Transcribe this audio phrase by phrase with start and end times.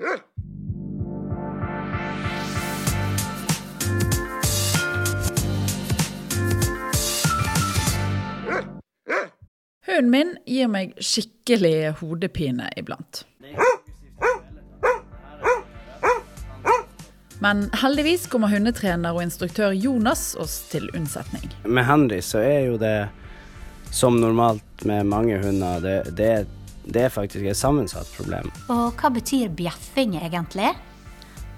[0.00, 0.20] Hunden
[10.10, 13.26] min gir meg skikkelig hodepine iblant.
[17.40, 21.44] Men heldigvis kommer hundetrener og instruktør Jonas oss til unnsetning.
[21.64, 23.08] Med Henry så er jo det
[23.92, 26.46] som normalt med mange hunder, det, det,
[26.94, 28.50] det er faktisk et sammensatt problem.
[28.72, 30.72] Og hva betyr bjeffing egentlig?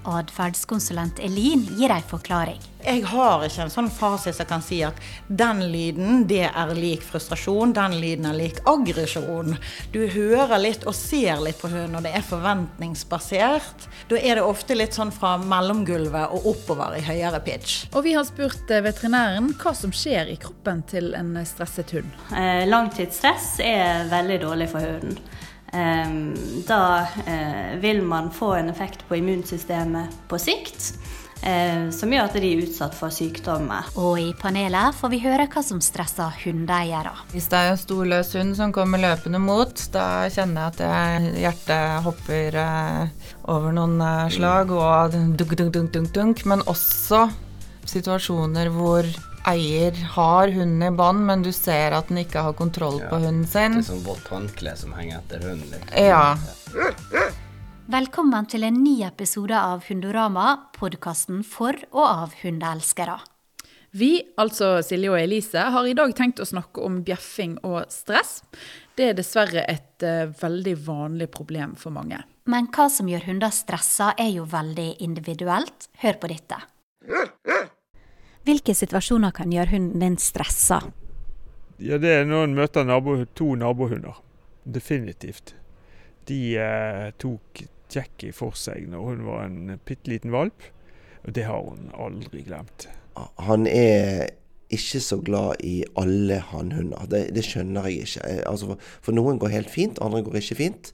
[0.03, 2.61] Atferdskonsulent Elin gir ei forklaring.
[2.83, 4.97] Jeg har ikke en sånn fasit som kan si at
[5.31, 9.55] den lyden det er lik frustrasjon, den lyden er lik aggresjon.
[9.93, 13.87] Du hører litt og ser litt på hunden, og det er forventningsbasert.
[14.11, 17.85] Da er det ofte litt sånn fra mellomgulvet og oppover i høyere pitch.
[17.93, 22.11] Og vi har spurt eh, veterinæren hva som skjer i kroppen til en stresset hund.
[22.35, 25.23] Eh, langtidsstress er veldig dårlig for hunden.
[25.73, 26.35] Ehm,
[26.67, 30.93] da eh, vil man få en effekt på immunsystemet på sikt.
[31.43, 33.89] Eh, som gjør at de er utsatt for sykdommer.
[33.99, 37.11] Og i panelet får vi høre hva som stresser hundeeiere.
[37.33, 41.41] Hvis det er en stor løs hund som kommer løpende mot, da kjenner jeg at
[41.41, 43.99] hjertet hopper eh, over noen
[44.31, 46.45] slag og dunk, dunk, dunk, dunk, dunk.
[46.47, 47.25] Men også
[47.91, 49.09] situasjoner hvor
[49.47, 53.19] eier har hunden i bånd, men du ser at den ikke har kontroll ja, på
[53.23, 53.79] hunden sin.
[53.79, 55.73] Det er sånn vått håndkle som henger etter hunden.
[55.73, 55.91] Liksom.
[55.99, 57.27] Ja.
[57.93, 63.19] Velkommen til en ny episode av Hundorama, podkasten for og av hundeelskere.
[63.93, 68.39] Vi, altså Silje og Elise, har i dag tenkt å snakke om bjeffing og stress.
[68.97, 72.23] Det er dessverre et uh, veldig vanlig problem for mange.
[72.49, 75.91] Men hva som gjør hunder stressa, er jo veldig individuelt.
[76.01, 76.57] Hør på dette.
[78.43, 80.81] Hvilke situasjoner kan gjøre hunden din stressa?
[81.79, 84.21] Ja, Det er når en møter nabo, to nabohunder.
[84.63, 85.55] Definitivt.
[86.27, 87.63] De eh, tok
[87.93, 90.63] Jackie for seg når hun var en bitte liten valp,
[91.23, 92.87] og det har hun aldri glemt.
[93.43, 94.31] Han er
[94.73, 97.05] ikke så glad i alle hannhunder.
[97.09, 98.25] Det, det skjønner jeg ikke.
[98.27, 100.93] Eh, altså, for, for, noen går helt fint, andre går ikke fint.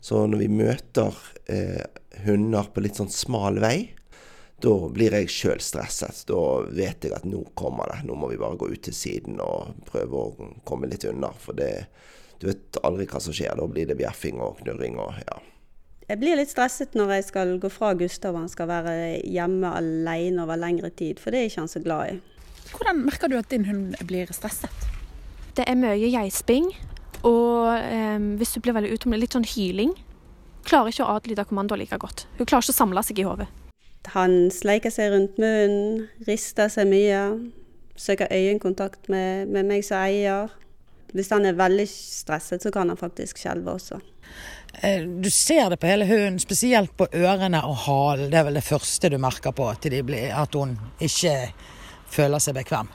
[0.00, 1.14] Så når vi møter
[1.50, 1.82] eh,
[2.24, 3.90] hunder på litt sånn smal vei,
[4.58, 6.24] da blir jeg sjøl stresset.
[6.26, 6.38] Da
[6.74, 8.00] vet jeg at nå kommer det.
[8.08, 11.30] Nå må vi bare gå ut til siden og prøve å komme litt unna.
[11.38, 11.86] For det,
[12.42, 13.54] du vet aldri hva som skjer.
[13.58, 15.38] Da blir det bjeffing og knurring og ja.
[16.08, 18.92] Jeg blir litt stresset når jeg skal gå fra Gustav og han skal være
[19.28, 22.38] hjemme alene over lengre tid, for det er ikke han så glad i.
[22.72, 24.88] Hvordan merker du at din hund blir stresset?
[25.52, 26.70] Det er mye geisping,
[27.28, 29.92] og eh, hvis du blir veldig utålmodig, litt sånn hyling.
[30.64, 32.24] Klarer ikke å adlyde kommandoer like godt.
[32.38, 33.50] Hun klarer ikke å samle seg i hodet.
[34.14, 37.22] Han sleiker seg rundt munnen, rister seg mye.
[37.98, 40.52] Søker øyekontakt med, med meg som eier.
[41.16, 43.98] Hvis han er veldig stresset, så kan han faktisk skjelve også.
[44.82, 48.30] Eh, du ser det på hele hunden, spesielt på ørene og halen.
[48.30, 51.34] Det er vel det første du merker på at, blir, at hun ikke
[52.12, 52.92] føler seg bekvem.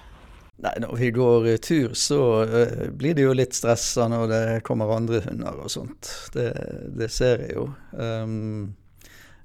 [0.63, 4.93] Nei, Når vi går tur, så uh, blir det jo litt stressa når det kommer
[4.95, 6.11] andre hunder og sånt.
[6.35, 6.51] Det,
[6.93, 7.67] det ser jeg jo.
[7.97, 8.75] Um,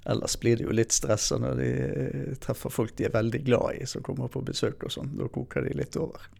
[0.09, 3.83] Ellers blir det jo litt stressa når de eh, treffer folk de er veldig glad
[3.83, 5.13] i, som kommer på besøk og sånn.
[5.19, 6.31] Da koker de litt over.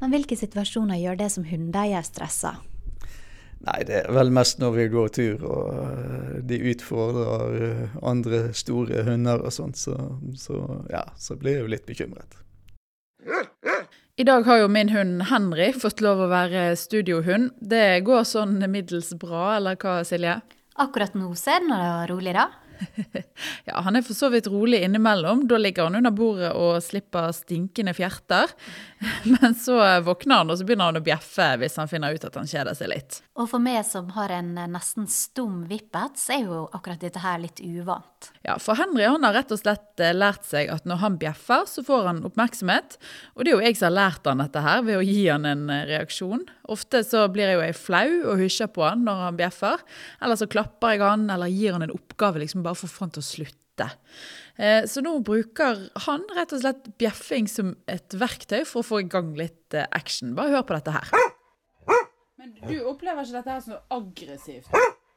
[0.00, 2.56] Men hvilke situasjoner gjør det som hundeeier stressa?
[3.66, 8.42] Nei, det er vel mest når vi går tur og eh, de utfordrer eh, andre
[8.56, 9.96] store hunder og sånt, så,
[10.36, 10.60] så,
[10.92, 12.36] ja, så blir jeg jo litt bekymret.
[14.16, 17.50] I dag har jo min hund Henry fått lov å være studiohund.
[17.60, 20.38] Det går sånn middels bra, eller hva Silje?
[20.80, 22.46] Akkurat nå ser det rolig, da.
[23.68, 25.46] Ja, han er for så vidt rolig innimellom.
[25.50, 28.52] Da ligger han under bordet og slipper stinkende fjerter.
[29.40, 32.36] Men så våkner han, og så begynner han å bjeffe hvis han finner ut at
[32.38, 33.18] han kjeder seg litt.
[33.36, 37.40] Og for meg som har en nesten stum vippet, så er jo akkurat dette her
[37.42, 38.30] litt uvant.
[38.46, 41.66] Ja, for Henry han har rett og slett eh, lært seg at når han bjeffer,
[41.68, 42.96] så får han oppmerksomhet.
[43.36, 45.48] Og det er jo jeg som har lært han dette her, ved å gi han
[45.48, 46.46] en eh, reaksjon.
[46.72, 49.84] Ofte så blir jeg jo jeg flau og hysjer på han når han bjeffer.
[50.24, 53.06] Eller så klapper jeg han, eller gir han en oppgave liksom bare for å få
[53.06, 53.65] han til å slutte.
[54.56, 59.02] Eh, så nå bruker han rett og slett bjeffing som et verktøy for å få
[59.04, 60.34] i gang litt eh, action.
[60.38, 61.12] Bare hør på dette her.
[62.40, 64.70] Men du opplever ikke dette her som aggressivt?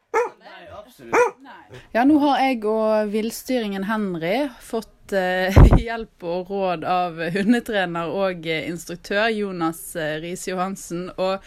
[0.10, 1.42] Nei, absolutt.
[1.46, 1.82] Nei.
[1.94, 8.48] Ja, nå har jeg og villstyringen Henry fått uh, hjelp og råd av hundetrener og
[8.50, 9.84] instruktør Jonas
[10.24, 11.12] Riise Johansen.
[11.22, 11.46] Og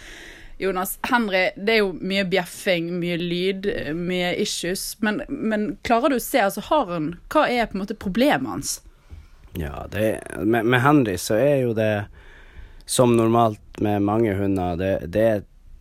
[0.62, 3.66] Jonas, Henry, det er jo mye bjeffing, mye lyd,
[3.98, 4.84] mye issues.
[5.02, 8.46] Men, men klarer du å se, altså har han Hva er på en måte problemet
[8.46, 8.76] hans?
[9.58, 12.04] Ja, det, med, med, Henry så er jo det
[12.86, 15.26] som normalt med mange hunder, det, det,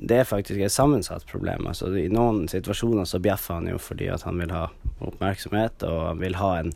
[0.01, 1.69] det er faktisk et sammensatt problem.
[1.69, 4.65] Altså, I noen situasjoner så bjeffer han jo fordi at han vil ha
[4.99, 6.73] oppmerksomhet, og han vil ha en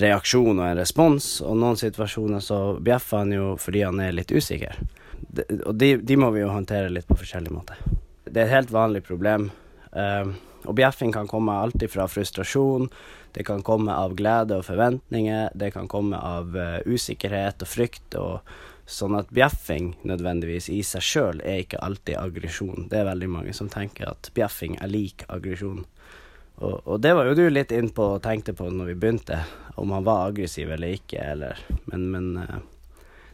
[0.00, 4.32] reaksjon og en respons, og noen situasjoner så bjeffer han jo fordi han er litt
[4.32, 4.80] usikker.
[5.28, 7.76] Det, og de, de, må vi jo håndtere litt på forskjellig måte.
[8.24, 9.50] Det er et helt vanlig problem.
[9.92, 10.32] Uh,
[10.64, 12.88] og bjeffing kan komme alltid fra frustrasjon,
[13.32, 18.18] det kan komme av glede og forventninger, det kan komme av uh, usikkerhet og frykt.
[18.20, 18.40] og
[18.92, 22.88] Sånn at bjeffing nødvendigvis i seg sjøl er ikke alltid aggresjon.
[22.90, 25.84] Det er veldig mange som tenker at bjeffing er lik aggresjon.
[26.62, 29.38] Og, og, det var jo du litt inn på og tenkte på når vi begynte,
[29.80, 32.58] om han var aggressiv eller ikke, eller Men, men uh,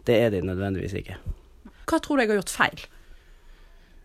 [0.07, 1.19] det er de nødvendigvis ikke.
[1.89, 2.87] Hva tror du jeg har gjort feil?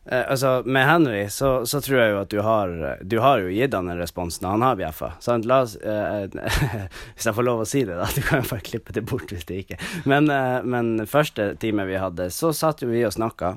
[0.06, 2.72] Eh, altså, med Henry så, så, tror jeg jo at du har
[3.08, 5.12] Du har jo gitt han en respons når han har bjeffa.
[5.24, 5.48] Sant?
[5.48, 6.26] La oss eh,
[7.16, 8.10] Hvis jeg får lov å si det, da.
[8.16, 11.88] Du kan jo bare klippe det bort hvis det ikke Men, eh, men første time
[11.88, 13.56] vi hadde, så satt jo vi og snakka.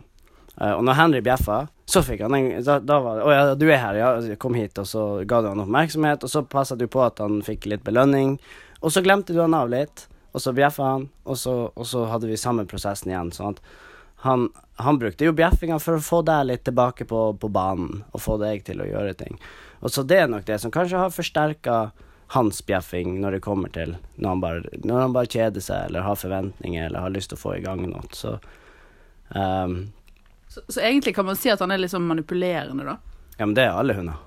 [0.61, 3.43] Eh, og når Henry bjeffa, så fikk han en da, da var det Å ja,
[3.59, 4.37] du er her, ja.
[4.43, 4.79] Kom hit.
[4.79, 7.85] Og så ga du han oppmerksomhet, og så passa du på at han fikk litt
[7.87, 8.37] belønning.
[8.81, 12.05] Og så glemte du han av litt, og så bjeffa han, og så, og så
[12.11, 13.35] hadde vi samme prosessen igjen.
[13.35, 13.63] sånn at
[14.27, 14.49] han,
[14.83, 18.37] han, brukte jo bjeffinga for å få deg litt tilbake på, på, banen, og få
[18.43, 19.39] deg til å gjøre ting.
[19.81, 21.79] Og så det er nok det som kanskje har forsterka
[22.35, 26.07] hans bjeffing når det kommer til når han, bare, når han bare kjeder seg, eller
[26.07, 28.03] har forventninger, eller har lyst til å få i gang noe.
[28.17, 28.35] Så,
[29.31, 29.77] um,
[30.49, 32.97] så, så, egentlig kan man si at han er litt sånn manipulerende, da?
[33.37, 34.25] Ja, men det er alle hunder.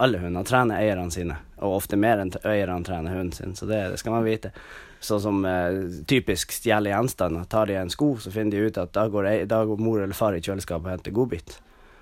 [0.00, 3.80] Alle hunder trener eierne sine, og ofte mer enn eierne trener hunden sin, så det,
[3.92, 4.52] det skal man vite.
[5.00, 7.44] Sånn som eh, typisk stjeler gjenstander.
[7.52, 10.16] Tar de en sko, så finner de ut at da går, da går mor eller
[10.16, 11.56] far i kjøleskapet og henter godbit.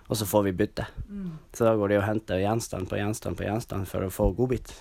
[0.08, 0.86] Og så får vi bytte.
[1.08, 1.32] Mm.
[1.54, 4.72] Så da går de og henter gjenstand på gjenstand på gjenstand for å få godbit.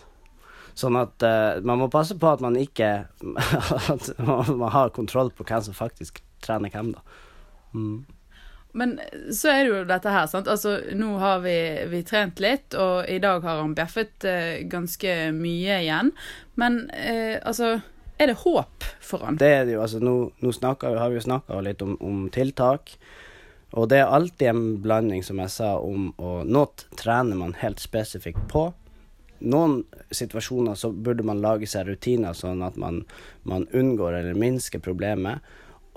[0.78, 2.92] Sånn at eh, man må passe på at man ikke
[3.94, 7.02] At man har kontroll på hvem som faktisk trener hvem, da.
[7.74, 8.06] Mm.
[8.78, 8.98] Men
[9.34, 10.50] så er det jo dette her, sant.
[10.52, 11.58] Altså, nå har vi,
[11.90, 16.12] vi trent litt, og i dag har han bjeffet eh, ganske mye igjen.
[16.60, 17.78] Men eh, altså
[18.18, 19.38] er det håp for han?
[19.38, 19.84] Det er det jo.
[19.86, 22.96] altså Nå, nå snakker, har vi jo snakka litt om, om, tiltak.
[23.78, 27.82] Og det er alltid en blanding, som jeg sa, om å Noe trener man helt
[27.84, 28.72] spesifikt på.
[29.46, 33.04] Noen situasjoner så burde man lage seg rutiner sånn at man,
[33.46, 35.46] man unngår eller minsker problemet.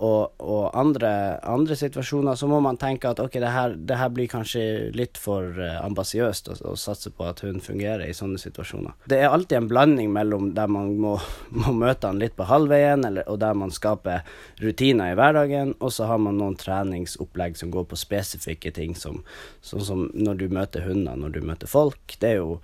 [0.01, 1.11] Og, og andre,
[1.45, 4.63] andre, situasjoner så må man tenke at ok, det her, det her blir kanskje
[4.97, 8.95] litt for uh, ambisiøst å, å, satse på at hun fungerer i sånne situasjoner.
[9.13, 11.19] Det er alltid en blanding mellom der man må,
[11.61, 14.25] må møte han litt på halvveien, eller, og der man skaper
[14.63, 19.21] rutiner i hverdagen, og så har man noen treningsopplegg som går på spesifikke ting, som,
[19.61, 22.17] sånn som når du møter hunder, når du møter folk.
[22.17, 22.57] Det er jo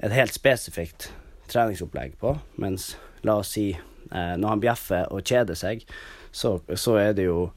[0.00, 1.10] et helt spesifikt
[1.52, 2.94] treningsopplegg på, mens
[3.28, 5.84] la oss si eh, når han bjeffer og kjeder seg,
[6.32, 7.50] så, så er det jo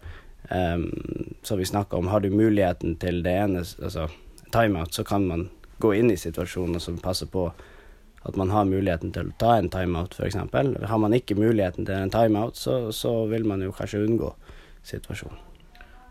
[0.51, 0.85] um,
[1.43, 4.09] Som vi snakka om, har du muligheten til det ene, altså
[4.51, 7.49] timeout, så kan man gå inn i situasjoner som passer på
[8.25, 10.37] at man har muligheten til å ta en timeout, f.eks.
[10.89, 14.31] Har man ikke muligheten til en timeout, så, så vil man jo kanskje unngå
[14.85, 15.37] situasjonen.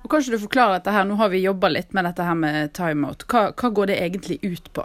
[0.05, 2.75] Og Kanskje du forklarer dette her, nå har vi jobba litt med dette her med
[2.77, 3.25] timeout.
[3.27, 4.85] Hva, hva går det egentlig ut på?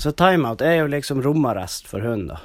[0.00, 2.40] Så Timeout er jo liksom romarrest for hund, da.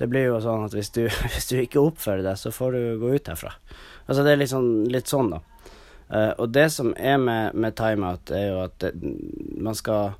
[0.00, 1.02] Det blir jo sånn at hvis du,
[1.34, 3.52] hvis du ikke oppfører deg, så får du gå ut herfra.
[4.06, 5.44] Altså det er litt sånn, litt sånn da.
[6.10, 8.90] Uh, og det som er med, med timeout, er jo at det,
[9.62, 10.16] man skal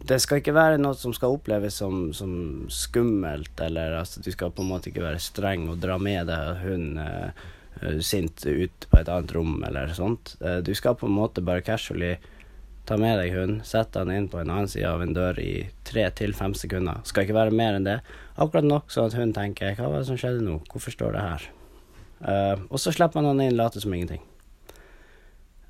[0.00, 2.32] Det skal ikke være noe som skal oppleves som, som,
[2.72, 6.62] skummelt, eller altså du skal på en måte ikke være streng og dra med deg
[6.64, 7.44] hunden uh,
[7.84, 10.34] uh, sint ut på et annet rom eller sånt.
[10.40, 12.16] du skal på en måte bare casually
[12.90, 15.68] ta med deg hunden, sette den inn på en annen side av en dør i
[15.86, 17.04] tre til fem sekunder.
[17.06, 18.00] Skal ikke være mer enn det.
[18.34, 21.22] Akkurat nok sånn at hunden tenker 'hva var det som skjedde nå', hvorfor står det
[21.22, 21.46] her'?
[22.20, 24.20] Uh, og så slipper man han inn, later som ingenting.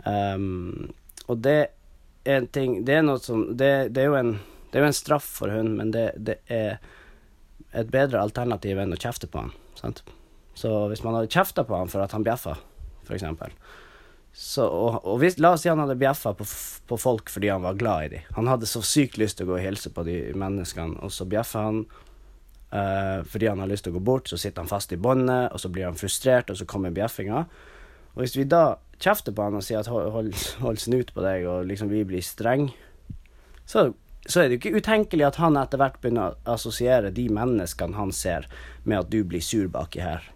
[0.06, 0.94] Um,
[1.28, 1.68] og det
[2.24, 4.40] er en ting Det er noe som Det, det er, jo en,
[4.72, 6.78] det er jo en straff for hunden, men det, det, er
[7.74, 9.52] et bedre alternativ enn å kjefte på han.
[9.74, 10.02] Sant?
[10.54, 12.56] Så hvis man hadde kjefta på han for at han bjeffa,
[13.04, 13.24] f.eks.
[14.40, 16.46] Så, og, og hvis, la oss si han hadde bjeffa på,
[16.88, 18.28] på, folk fordi han var glad i dem.
[18.38, 21.28] Han hadde så sykt lyst til å gå og hilse på de menneskene, og så
[21.28, 21.84] bjeffer han
[22.70, 25.48] Uh, fordi han har lyst til å gå bort, så sitter han fast i båndet,
[25.50, 27.40] og så blir han frustrert, og så kommer bjeffinga.
[28.14, 30.30] Og hvis vi da kjefter på han og sier at hold, hold,
[30.62, 32.68] hold snut på deg, og liksom vi blir streng,
[33.66, 33.88] så,
[34.22, 37.98] så, er det jo ikke utenkelig at han etter hvert begynner å assosiere de menneskene
[37.98, 38.46] han ser,
[38.84, 40.30] med at du blir sur baki her.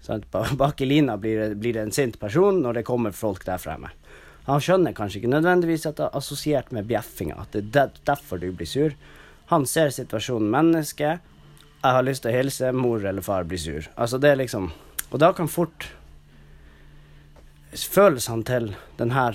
[0.00, 3.60] Sånn, bak i lina blir blir det en sint person når det kommer folk der
[3.60, 3.92] fremme.
[4.46, 8.40] Han skjønner kanskje ikke nødvendigvis at det er assosiert med bjeffinga, at det er derfor
[8.40, 8.96] du blir sur.
[9.52, 11.18] Han ser situasjonen menneske,
[11.80, 13.86] jeg har lyst til å hilse, mor eller far blir sur.
[13.96, 14.72] Altså det er liksom
[15.10, 15.88] Og da kan fort
[17.74, 19.34] følelsene til den her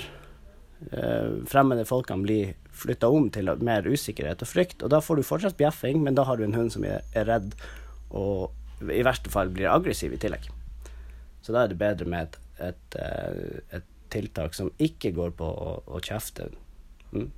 [0.91, 2.37] øh, fremmede folkene bli
[2.71, 6.23] flytta om til mer usikkerhet og frykt, og da får du fortsatt bjeffing, men da
[6.23, 7.57] har du en hund som er redd
[8.09, 8.51] og
[8.81, 10.49] i verste fall blir aggressiv i tillegg.
[11.41, 12.37] Så da er det bedre med et,
[12.71, 16.49] et, eh, et tiltak som ikke går på å, å kjefte.
[17.13, 17.29] Mm.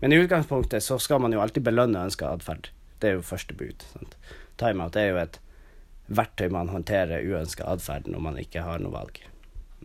[0.00, 2.70] Men i utgangspunktet så skal man jo alltid belønne ønska atferd.
[2.98, 3.84] Det er jo første bud.
[3.92, 4.16] Sant?
[4.58, 5.40] Timeout er jo et
[6.08, 9.20] verktøy man håndterer uønska atferd når man ikke har noe valg.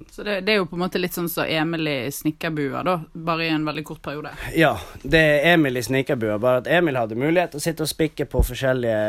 [0.09, 2.81] Så det, det, er jo på en måte litt sånn som så Emil i Snekkerbua,
[2.85, 4.31] da, bare i en veldig kort periode?
[4.57, 4.71] Ja,
[5.01, 8.25] det er Emil i Snekkerbua, bare at Emil hadde mulighet til å sitte og spikke
[8.29, 9.03] på forskjellige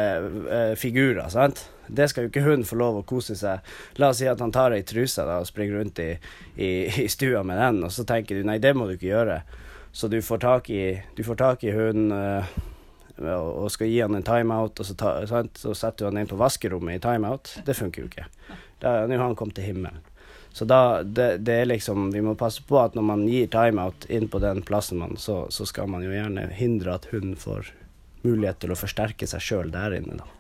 [0.45, 1.64] uh, figurer, sant.
[1.88, 3.64] Det skal jo ikke hun få lov å kose seg.
[4.00, 6.11] La oss si at han tar ei truse da, og springer rundt i,
[6.57, 6.71] i,
[7.05, 9.41] i, stua med den, og så tenker du nei, det må du ikke gjøre.
[9.95, 10.87] Så du får tak i,
[11.17, 12.55] du får tak i hunden uh,
[13.25, 16.41] og skal gi han en timeout, og så, ta, så, setter du han inn på
[16.41, 17.59] vaskerommet i timeout.
[17.64, 18.26] Det funker jo ikke.
[18.83, 20.03] Nå har han kommet til himmelen.
[20.54, 24.04] Så da, det, det, er liksom Vi må passe på at når man gir timeout
[24.06, 27.73] inn på den plassen man, så, så skal man jo gjerne hindre at hunden får
[28.23, 30.30] mulighet til å forsterke seg sjøl der inne, da.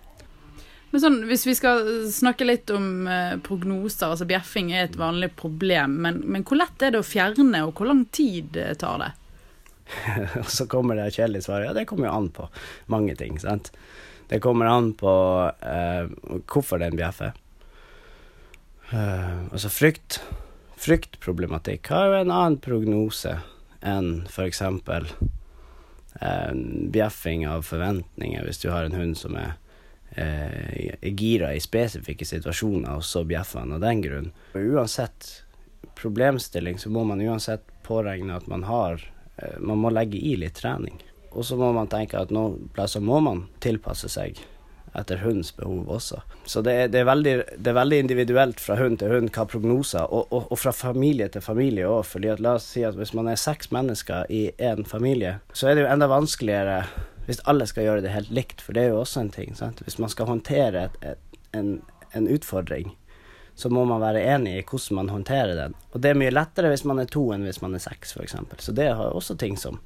[0.94, 1.82] Men sånn, Hvis vi skal
[2.14, 5.96] snakke litt om eh, prognoser, altså bjeffing er et vanlig problem.
[6.06, 9.10] Men, men, hvor lett er det å fjerne, og hvor lang tid eh, tar det?
[10.44, 11.66] Og så kommer det kjedelige svaret.
[11.66, 12.46] Ja, det kommer jo an på
[12.94, 13.42] mange ting.
[13.42, 13.72] sant?
[14.30, 15.16] Det kommer an på
[15.50, 16.06] eh,
[16.46, 17.34] hvorfor den bjeffer.
[18.92, 20.20] Uh, altså frykt
[20.84, 23.38] Fryktproblematikk har jo en annen prognose
[23.84, 24.60] enn f.eks.
[26.20, 26.52] Uh,
[26.92, 29.54] bjeffing av forventninger, hvis du har en hund som er,
[30.18, 34.30] uh, gira i spesifikke situasjoner, og så bjeffer han av den grunn.
[34.52, 35.30] Og uansett
[35.96, 40.60] problemstilling, så må man uansett påregne at man har uh, Man må legge i litt
[40.60, 41.00] trening.
[41.32, 44.38] Og så må man tenke at noen plasser må man tilpasse seg
[44.94, 46.20] etter hundens behov også.
[46.46, 49.46] Så det er, det er, veldig, det er veldig, individuelt fra hund til hund hva
[49.50, 52.04] prognoser, og, og, og fra familie til familie òg.
[52.06, 55.68] fordi at la oss si at hvis man er seks mennesker i én familie, så
[55.68, 56.84] er det jo enda vanskeligere
[57.26, 59.54] hvis alle skal gjøre det helt likt, for det er jo også en ting.
[59.56, 59.80] Sant?
[59.80, 61.78] Hvis man skal håndtere et, et, en,
[62.12, 62.92] en utfordring,
[63.54, 65.76] så må man være enig i hvordan man håndterer den.
[65.92, 68.36] Og det er mye lettere hvis man er to enn hvis man er seks, f.eks.
[68.58, 69.78] Så det har også ting som,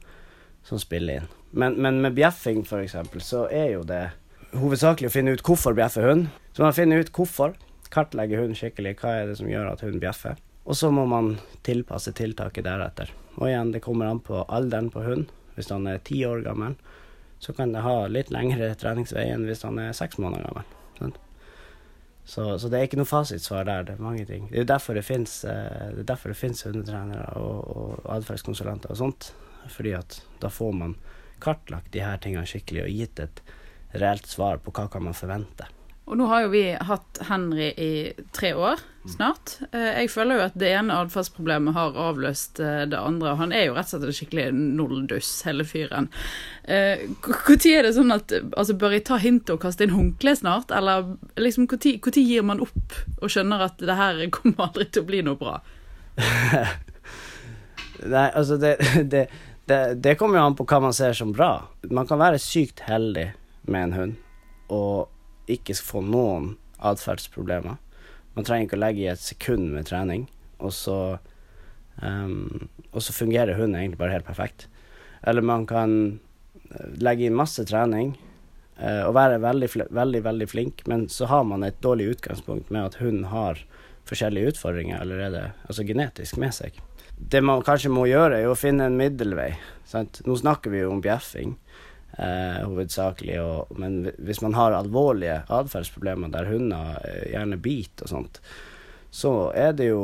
[0.67, 1.29] som spiller inn.
[1.51, 4.09] Men, men med bjeffing, f.eks., så er jo det
[4.57, 6.29] hovedsakelig å finne ut hvorfor bjeffer hund.
[6.53, 7.57] Så man finner ut hvorfor,
[7.93, 10.39] kartlegger hunden skikkelig, hva er det som gjør at hunden bjeffer.
[10.69, 13.13] Og så må man tilpasse tiltaket deretter.
[13.39, 15.31] Og igjen, det kommer an på alderen på hund.
[15.57, 16.77] Hvis han er ti år gammel,
[17.43, 20.75] så kan det ha litt lengre treningsvei enn hvis han er seks måneder gammel.
[22.29, 23.87] Så, så, det er ikke noe fasitsvar der.
[23.89, 24.51] Det er mange ting.
[24.51, 29.31] Det er derfor det fins eh, hundetrenere og, og atferdskonsulenter og sånt.
[29.73, 30.93] Fordi at da får man
[31.41, 33.41] kartlagt de her tingene skikkelig og gitt et
[33.97, 35.69] reelt svar på hva kan man forvente.
[36.09, 37.93] Og nå har jo vi hatt Henry i
[38.33, 38.81] tre år
[39.13, 39.59] snart.
[39.73, 43.35] Eh, jeg føler jo at det ene atferdsproblemet har avløst eh, det andre.
[43.37, 46.09] Han er jo rett og slett en skikkelig nullduss, hele fyren.
[46.65, 50.33] Når eh, er det sånn at altså Bør jeg ta hintet og kaste inn håndkle
[50.39, 50.73] snart?
[50.73, 55.09] Eller liksom når gir man opp og skjønner at det her kommer aldri til å
[55.11, 55.59] bli noe bra?
[58.15, 58.79] Nei, altså det,
[59.13, 59.27] det,
[59.69, 61.53] det, det kommer jo an på hva man ser som bra.
[61.93, 63.29] Man kan være sykt heldig
[63.73, 64.17] med en hund
[64.69, 66.53] og ikke få noen
[66.85, 67.79] atferdsproblemer.
[68.37, 70.29] Man trenger ikke å legge i et sekund med trening,
[70.63, 70.99] og så,
[72.03, 74.69] um, og så fungerer hunden egentlig bare helt perfekt.
[75.27, 75.95] Eller man kan
[76.71, 78.13] eh, legge inn masse trening
[78.79, 82.85] uh, og være veldig, veldig, veldig flink, men så har man et dårlig utgangspunkt med
[82.85, 83.65] at hunden har
[84.09, 86.79] forskjellige utfordringer allerede, altså genetisk, med seg.
[87.19, 89.51] Det man kanskje må gjøre, er å finne en middelvei.
[89.89, 90.23] Sant?
[90.29, 91.57] Nå snakker vi jo om bjeffing
[92.19, 93.39] eh, hovedsakelig.
[93.43, 98.43] Og, men hvis man har alvorlige atferdsproblemer der hunder eh, gjerne biter og sånt,
[99.11, 100.03] så er det jo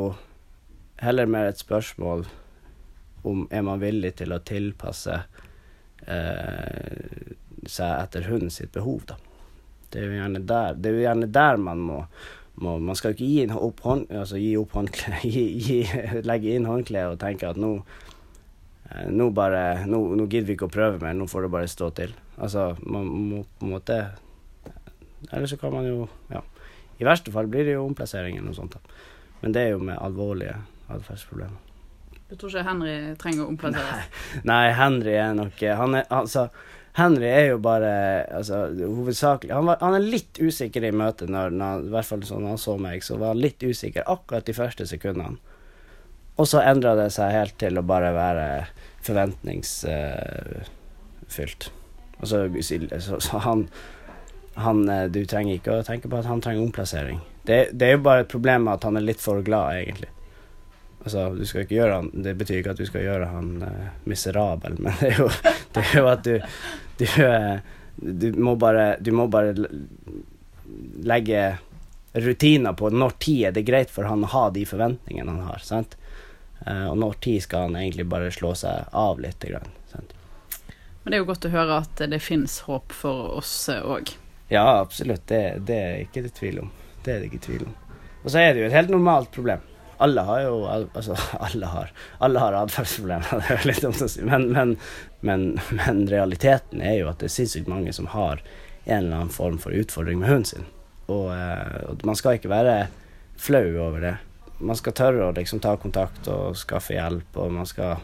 [1.03, 2.25] heller mer et spørsmål
[3.25, 5.15] om er man villig til å tilpasse
[6.05, 7.31] eh,
[7.65, 9.17] seg etter hunden sitt behov, da.
[9.89, 11.99] Det er jo gjerne der, er jo gjerne der man må,
[12.55, 15.79] Man skal ikke gi, opp hånd, altså gi
[16.23, 17.73] legge inn håndkleet og tenke at nå
[19.09, 21.89] nå bare nå, nå, gidder vi ikke å prøve mer, nå får det bare stå
[21.97, 22.13] til.
[22.37, 23.97] Altså, man må på en måte
[25.31, 26.43] Eller så kan man jo Ja.
[26.99, 28.77] I verste fall blir det jo omplassering eller noe sånt.
[29.41, 31.57] Men det er jo med alvorlige atferdsproblemer.
[32.29, 34.07] Du tror ikke Henry trenger å omplasseres?
[34.41, 36.47] Nei, nei, Henry er nok Han er altså
[36.95, 37.91] Henry er jo bare
[38.31, 42.23] altså, hovedsakelig han, var, han, er litt usikker i møtet, når, når, i hvert fall
[42.23, 45.35] sånn han så meg, så var han litt usikker akkurat de første sekundene.
[46.35, 48.47] Og så endra det seg helt til å bare være
[49.05, 51.71] forventningsfylt.
[52.19, 53.67] Og så, så, så han,
[54.55, 57.19] han, eh, Du trenger ikke å tenke på at han trenger omplassering.
[57.45, 60.11] Det, det, er jo bare et problem med at han er litt for glad, egentlig.
[61.05, 63.89] Altså, du skal ikke gjøre han Det betyr ikke at du skal gjøre han uh,
[64.09, 65.27] miserabel, men det er jo,
[65.75, 66.35] det er jo at du
[66.97, 67.57] du, eh,
[67.95, 69.53] du må bare Du må bare
[71.03, 71.57] legge
[72.15, 75.63] rutiner på når tid er det greit for han å ha de forventningene han har,
[75.63, 75.97] sant?
[76.63, 79.45] Eh, og når tid skal han egentlig bare slå seg av litt,
[79.91, 80.15] sant?
[81.03, 84.15] Men det er jo godt å høre at det finnes håp for oss òg.
[84.49, 85.27] Ja, absolutt.
[85.27, 86.73] Det, det er ikke det tvil om.
[87.05, 87.75] Det er det ikke tvil om.
[88.23, 89.61] Og så er det jo et helt normalt problem.
[89.97, 94.23] Alle har jo Altså, alle har Alle har atferdsproblemer, det er litt dumt å si,
[94.27, 94.75] men, men,
[95.21, 95.47] men,
[95.77, 98.41] men realiteten er jo at det er sinnssykt mange som har
[98.85, 100.67] en eller annen form for utfordring med hunden sin.
[101.09, 102.75] Og, eh, og man skal ikke være
[103.37, 104.15] flau over det.
[104.59, 107.97] Man skal tørre å liksom ta kontakt og skaffe hjelp, og man skal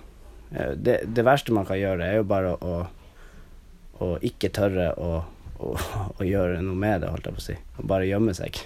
[0.52, 2.74] eh, det, det verste man kan gjøre, er jo bare å,
[4.04, 5.12] å ikke tørre å,
[5.64, 5.76] å,
[6.20, 7.58] å gjøre noe med det, holdt jeg på å si.
[7.80, 8.60] Og bare gjemme seg.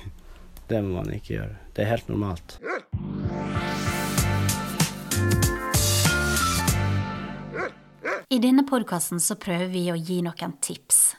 [0.66, 1.60] Det må man ikke gjøre.
[1.78, 2.58] Det er helt normalt.
[8.34, 11.12] I denne podkasten så prøver vi å gi noen tips.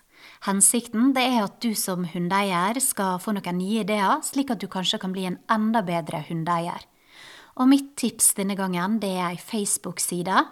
[0.44, 4.68] Hensikten det er at du som hundeeier skal få noen nye ideer, slik at du
[4.68, 6.84] kanskje kan bli en enda bedre hundeeier.
[7.56, 10.44] Og mitt tips denne gangen det er ei Facebook-side.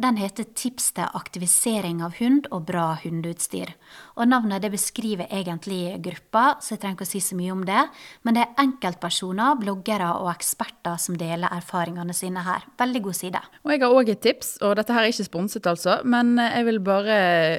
[0.00, 3.74] Den heter Tips til aktivisering av hund og bra hundeutstyr.
[4.16, 7.66] Og Navnet det beskriver egentlig gruppa, så jeg trenger ikke å si så mye om
[7.68, 7.82] det.
[8.24, 12.64] Men det er enkeltpersoner, bloggere og eksperter som deler erfaringene sine her.
[12.80, 13.42] Veldig god side.
[13.60, 16.68] Og jeg har òg et tips, og dette her er ikke sponset altså, men jeg
[16.70, 17.18] vil bare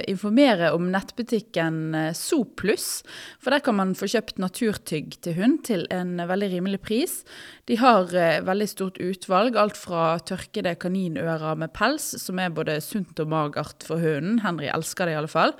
[0.10, 1.81] informere om nettbutikken
[2.17, 2.41] Soplus.
[2.41, 3.03] Zooplus.
[3.41, 7.21] For der kan man få kjøpt naturtygg til hund til en veldig rimelig pris.
[7.69, 12.79] De har eh, veldig stort utvalg, alt fra tørkede kaninører med pels, som er både
[12.83, 14.39] sunt og magert for hunden.
[14.45, 15.53] Henry elsker det i alle fall.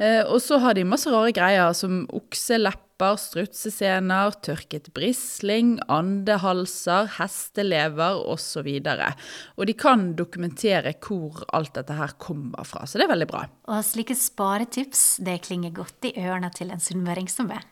[0.00, 8.20] Eh, og så har de masse rare greier som okselepper, strutsesener, tørket brisling, andehalser, hestelever
[8.28, 8.68] osv.
[9.56, 13.46] Og de kan dokumentere hvor alt dette her kommer fra, så det er veldig bra.
[13.72, 17.64] Og slike sparetips det klinger godt i ørene til en sunnmøring som meg.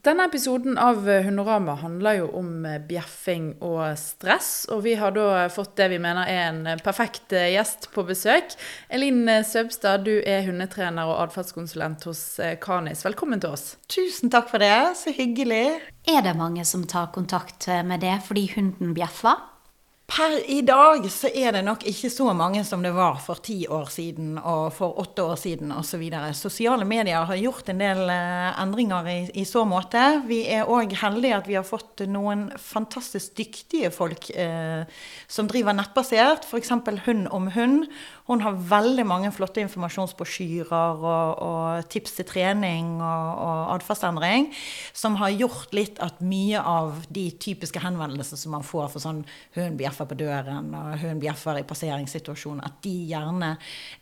[0.00, 5.44] Denne episoden av Hundorama handler jo om eh, bjeffing og stress, og vi har da
[5.52, 8.56] fått det vi mener er en perfekt eh, gjest på besøk.
[8.88, 13.04] Elin Søbstad, du er hundetrener og atferdskonsulent hos eh, Kanis.
[13.04, 13.74] Velkommen til oss.
[13.92, 15.66] Tusen takk for det, så hyggelig.
[16.08, 19.49] Er det mange som tar kontakt med det fordi hunden bjeffer?
[20.10, 23.60] Per i dag så er det nok ikke så mange som det var for ti
[23.70, 26.02] år siden og for åtte år siden osv.
[26.34, 30.02] Sosiale medier har gjort en del eh, endringer i, i så måte.
[30.26, 34.82] Vi er òg heldige at vi har fått noen fantastisk dyktige folk eh,
[35.30, 36.74] som driver nettbasert, f.eks.
[37.06, 37.86] Hund om hund.
[38.30, 44.50] Hun har veldig mange flotte informasjonsbrosjyrer og, og tips til trening og, og atferdsendring,
[44.94, 49.24] som har gjort litt at mye av de typiske henvendelsene som man får for sånn
[49.58, 53.50] hund bjeffer på døren og hun bjeffer i passeringssituasjonen, at de gjerne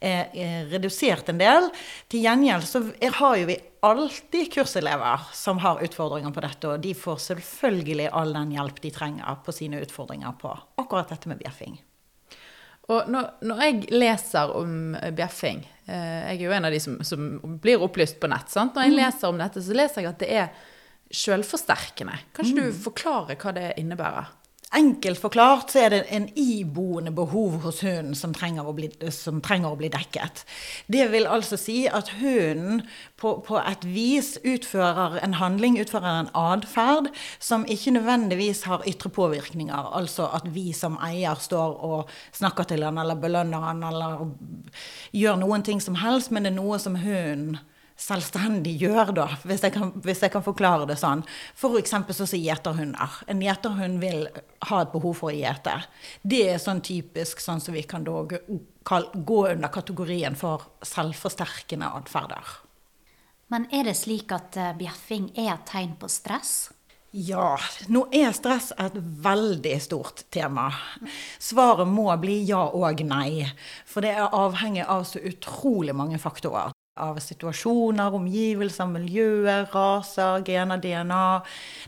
[0.01, 1.69] er, er redusert en del.
[2.09, 2.83] Til gjengjeld så
[3.19, 8.33] har jo vi alltid kurselever som har utfordringer på dette, og de får selvfølgelig all
[8.35, 11.79] den hjelp de trenger på sine utfordringer på akkurat dette med bjeffing.
[12.89, 16.79] Og når, når jeg leser om eh, bjeffing eh, Jeg er jo en av de
[16.81, 17.27] som, som
[17.61, 18.49] blir opplyst på nett.
[18.49, 18.73] sant?
[18.75, 19.01] Når jeg Mm.
[19.03, 20.49] leser om dette, så leser jeg at det er
[21.13, 22.15] selvforsterkende.
[22.33, 22.73] Kan ikke Mm.
[22.73, 24.27] du forklare hva det innebærer?
[24.77, 29.71] Enkelt forklart så er det en iboende behov hos hunden som trenger å bli, trenger
[29.71, 30.43] å bli dekket.
[30.93, 32.83] Det vil altså si at hunden
[33.17, 37.09] på, på et vis utfører en handling, utfører en atferd,
[37.41, 39.89] som ikke nødvendigvis har ytre påvirkninger.
[39.97, 44.29] Altså at vi som eier står og snakker til han eller belønner han eller
[45.17, 47.57] gjør noen ting som helst, men det er noe som hunden
[47.99, 51.25] selvstendig gjør, da, hvis jeg kan, hvis jeg kan forklare det sånn.
[51.79, 53.19] Eksempel sånn som gjeterhunder.
[53.31, 54.25] En gjeterhund vil
[54.71, 55.75] ha et behov for å gjete.
[56.23, 62.57] Det er sånn typisk sånn som vi kan da gå, under kategorien for selvforsterkende atferder.
[63.49, 66.69] Men er det slik at eh, bjeffing er et tegn på stress?
[67.17, 67.55] Ja,
[67.89, 70.69] nå er stress et veldig stort tema.
[71.41, 73.49] Svaret må bli ja og nei.
[73.89, 76.77] For det er avhengig av så utrolig mange faktorer.
[76.99, 81.27] Av situasjoner, omgivelser, miljøer, raser, gener, DNA.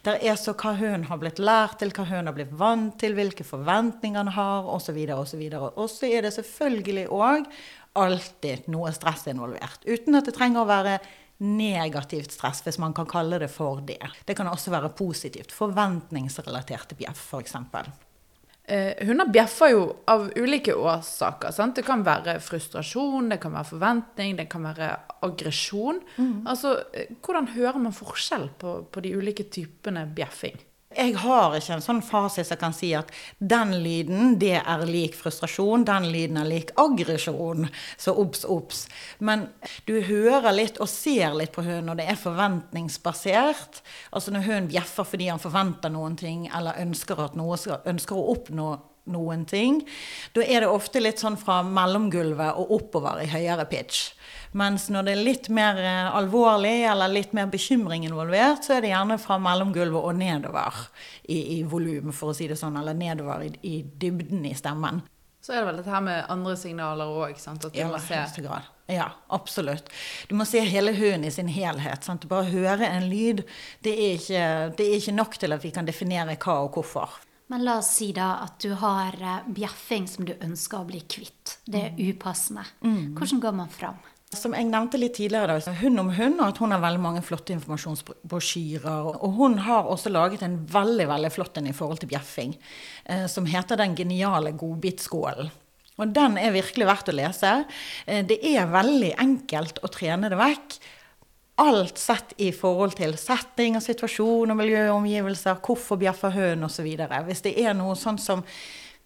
[0.06, 3.16] Det er så hva hun har blitt lært til, hva hun har blitt vant til,
[3.18, 4.98] hvilke forventninger han har, osv.
[5.16, 5.46] osv.
[5.74, 7.48] Og så er det selvfølgelig òg
[7.98, 9.82] alltid noe stress involvert.
[9.86, 11.00] Uten at det trenger å være
[11.40, 14.02] negativt stress, hvis man kan kalle det for det.
[14.26, 15.54] Det kan også være positivt.
[15.56, 17.56] Forventningsrelaterte bjeff, f.eks.
[18.70, 21.50] Eh, hunder bjeffer jo av ulike årsaker.
[21.50, 21.80] Sant?
[21.80, 24.90] Det kan være frustrasjon, det kan være forventning, det kan være
[25.26, 25.98] aggresjon.
[26.20, 26.46] Mm.
[26.46, 30.60] Altså, eh, hvordan hører man forskjell på, på de ulike typene bjeffing?
[30.90, 35.14] Jeg har ikke en sånn fasit som kan si at den lyden det er lik
[35.14, 37.68] frustrasjon, den lyden er lik aggresjon.
[37.94, 38.80] Så obs, obs.
[39.22, 39.46] Men
[39.86, 43.84] du hører litt og ser litt på hunden, og det er forventningsbasert.
[44.10, 48.72] Altså når hunden bjeffer fordi han forventer noen ting, eller ønsker, noe ønsker å oppnå
[49.14, 49.80] noen ting,
[50.34, 54.10] da er det ofte litt sånn fra mellomgulvet og oppover i høyere pitch.
[54.52, 58.82] Mens når det er litt mer eh, alvorlig eller litt mer bekymring involvert, så er
[58.84, 60.82] det gjerne fra mellomgulvet og nedover
[61.22, 65.04] i, i volum, for å si det sånn, eller nedover i, i dybden i stemmen.
[65.40, 68.42] Så er det vel dette her med andre signaler òg, at du I må se
[68.42, 68.66] grad.
[68.90, 69.88] Ja, absolutt.
[70.28, 72.04] Du må se hele hunden i sin helhet.
[72.04, 72.26] Sant?
[72.28, 73.44] Bare høre en lyd,
[73.86, 74.44] det er, ikke,
[74.76, 77.20] det er ikke nok til at vi kan definere hva og hvorfor.
[77.50, 81.00] Men la oss si da at du har eh, bjeffing som du ønsker å bli
[81.06, 81.56] kvitt.
[81.66, 82.66] Det er upassende.
[82.82, 83.98] Hvordan går man fram?
[84.30, 87.22] Som jeg nevnte litt tidligere, da, Hun om hund, og at hun har veldig mange
[87.26, 89.08] flotte informasjonsbrosjyrer.
[89.26, 92.54] Og hun har også laget en veldig veldig flott en i forhold til bjeffing,
[93.06, 95.50] eh, som heter Den geniale godbitskålen.
[95.98, 97.64] Og den er virkelig verdt å lese.
[98.06, 100.78] Eh, det er veldig enkelt å trene det vekk.
[101.58, 105.58] Alt sett i forhold til setting og situasjon og miljø og omgivelser.
[105.58, 106.86] Hvorfor bjeffer hunden osv.
[107.26, 108.46] Hvis det er noe sånn som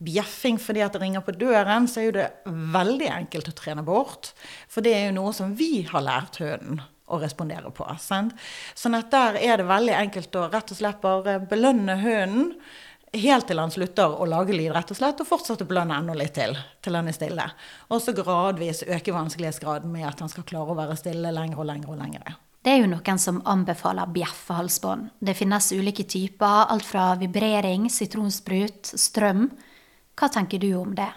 [0.04, 2.28] bjeffing fordi at det ringer på døren, så er jo det
[2.74, 4.32] veldig enkelt å trene bort.
[4.70, 7.86] For det er jo noe som vi har lært hunden å respondere på.
[8.00, 8.32] Sant?
[8.78, 12.54] Sånn at der er det veldig enkelt å rett og slett bare belønne hunden
[13.14, 16.16] helt til han slutter å lage lyd, rett og slett, og fortsette å belønne enda
[16.18, 17.44] litt til, til han er stille.
[17.90, 21.68] Og så gradvis øke vanskelighetsgraden med at han skal klare å være stille lenger og
[21.70, 22.40] lenger og lenger.
[22.64, 25.10] Det er jo noen som anbefaler bjeffehalsbånd.
[25.20, 29.50] Det finnes ulike typer, alt fra vibrering, sitronsprut, strøm.
[30.14, 31.10] Hva tenker du om det?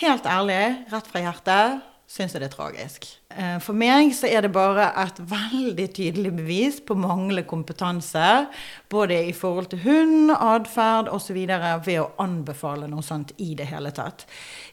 [0.00, 3.04] Helt ærlig, rett fra hjertet, syns jeg det er tragisk.
[3.30, 8.46] Eh, For meg så er det bare et veldig tydelig bevis på manglende kompetanse,
[8.90, 11.36] både i forhold til hund, atferd osv.,
[11.84, 14.24] ved å anbefale noe sånt i det hele tatt.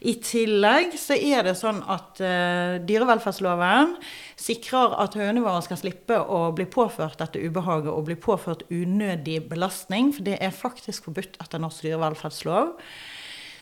[0.01, 3.97] I tillegg så er det sånn at eh, dyrevelferdsloven
[4.39, 9.43] sikrer at hønene våre skal slippe å bli påført dette ubehaget og bli påført unødig
[9.51, 12.73] belastning, for det er faktisk forbudt etter norsk dyrevelferdslov.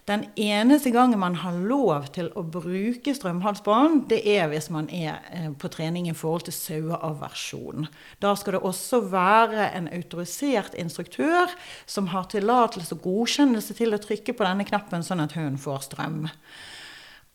[0.06, 5.24] Den eneste gangen man har lov til å bruke strømhalsbånd, det er hvis man er
[5.34, 7.88] eh, på trening i forhold til saueaversjon.
[8.22, 11.50] Da skal det også være en autorisert instruktør
[11.90, 15.88] som har tillatelse og godkjennelse til å trykke på denne knappen, sånn at hunden får
[15.88, 16.28] strøm.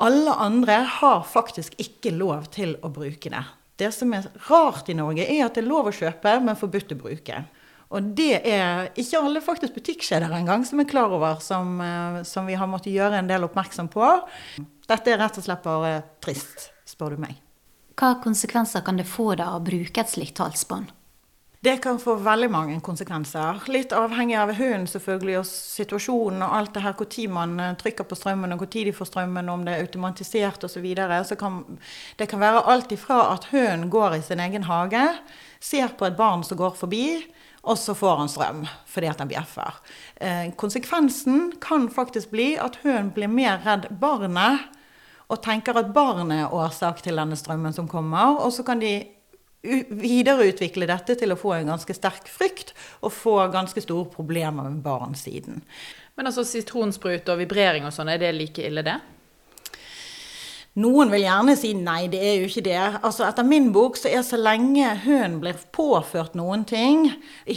[0.00, 3.42] Alle andre har faktisk ikke lov til å bruke det.
[3.82, 6.94] Det som er rart i Norge, er at det er lov å kjøpe, men forbudt
[6.94, 7.42] å bruke.
[7.90, 12.46] Og det er ikke alle faktisk butikkjeder engang som er klar over, som, eh, som
[12.46, 14.06] vi har måttet gjøre en del oppmerksom på.
[14.86, 17.40] Dette er rett og slett bare trist, spør du meg.
[17.98, 20.94] Hva konsekvenser kan det få da å bruke et slikt halsbånd?
[21.60, 23.58] Det kan få veldig mange konsekvenser.
[23.68, 28.06] Litt avhengig av hunden selvfølgelig, og situasjonen og alt det her, når man eh, trykker
[28.08, 30.78] på strømmen, og når de får strømmen, om det er automatisert osv.
[30.78, 31.20] Så, videre.
[31.24, 31.60] så kan
[32.16, 35.04] det kan være alt ifra at hunden går i sin egen hage,
[35.60, 37.04] ser på et barn som går forbi,
[37.60, 39.80] og så får han strøm fordi at han bjeffer.
[40.16, 44.66] Eh, konsekvensen kan faktisk bli at hun blir mer redd barnet,
[45.30, 48.94] og tenker at barnet er årsak til denne strømmen som kommer, og så kan de
[49.62, 52.72] videreutvikle dette til å få en ganske sterk frykt
[53.04, 55.60] og få ganske store problemer med barn siden.
[56.16, 58.96] Men altså sitronsprut og vibrering og sånn, er det like ille det?
[60.78, 62.78] Noen vil gjerne si nei, det er jo ikke det.
[63.02, 67.08] Altså Etter min bok så er så lenge hunden blir påført noen ting,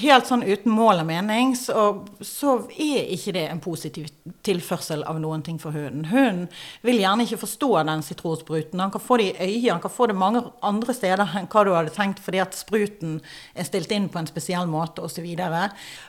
[0.01, 1.83] helt sånn uten mål og mening, så,
[2.25, 4.07] så er ikke det en positiv
[4.41, 6.07] tilførsel av noen ting for hunden.
[6.09, 6.47] Hunden
[6.81, 8.81] vil gjerne ikke forstå den sitronspruten.
[8.81, 11.63] Han kan få det i øyet, han kan få det mange andre steder enn hva
[11.67, 13.19] du hadde tenkt, fordi at spruten
[13.53, 15.29] er stilt inn på en spesiell måte osv.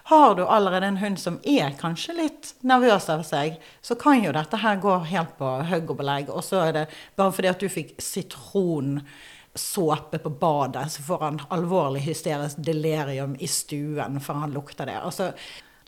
[0.09, 4.33] Har du allerede en hund som er kanskje litt nervøs av seg, så kan jo
[4.33, 6.33] dette her gå helt på hugg og belegg.
[6.33, 11.41] Og så er det bare fordi at du fikk sitronsåpe på badet, så får han
[11.55, 14.99] alvorlig hysterisk delirium i stuen for han lukter det.
[15.03, 15.33] Altså,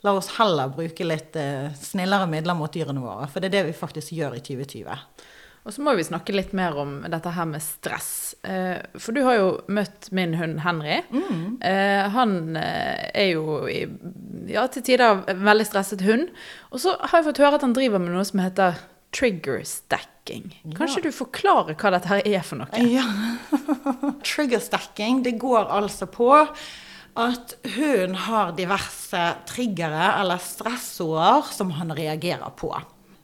[0.05, 3.67] la oss heller bruke litt eh, snillere midler mot dyrene våre, for det er det
[3.71, 4.99] vi faktisk gjør i 2020.
[5.67, 8.37] Og så må vi snakke litt mer om dette her med stress.
[8.47, 11.01] Eh, For du har jo møtt min hund Henry.
[11.11, 11.57] Mm.
[12.15, 13.81] Han eh, er jo i,
[14.47, 16.31] ja, til tider en veldig stresset hund.
[16.71, 18.79] Og så har jeg fått høre at han driver med noe som heter
[19.17, 20.51] trigger stacking.
[20.77, 22.83] Kanskje du forklarer hva dette her er for noe?
[22.85, 23.05] Ja.
[24.27, 26.29] Trigger stacking, det går altså på
[27.17, 32.69] at hunden har diverse triggere eller stressord som han reagerer på.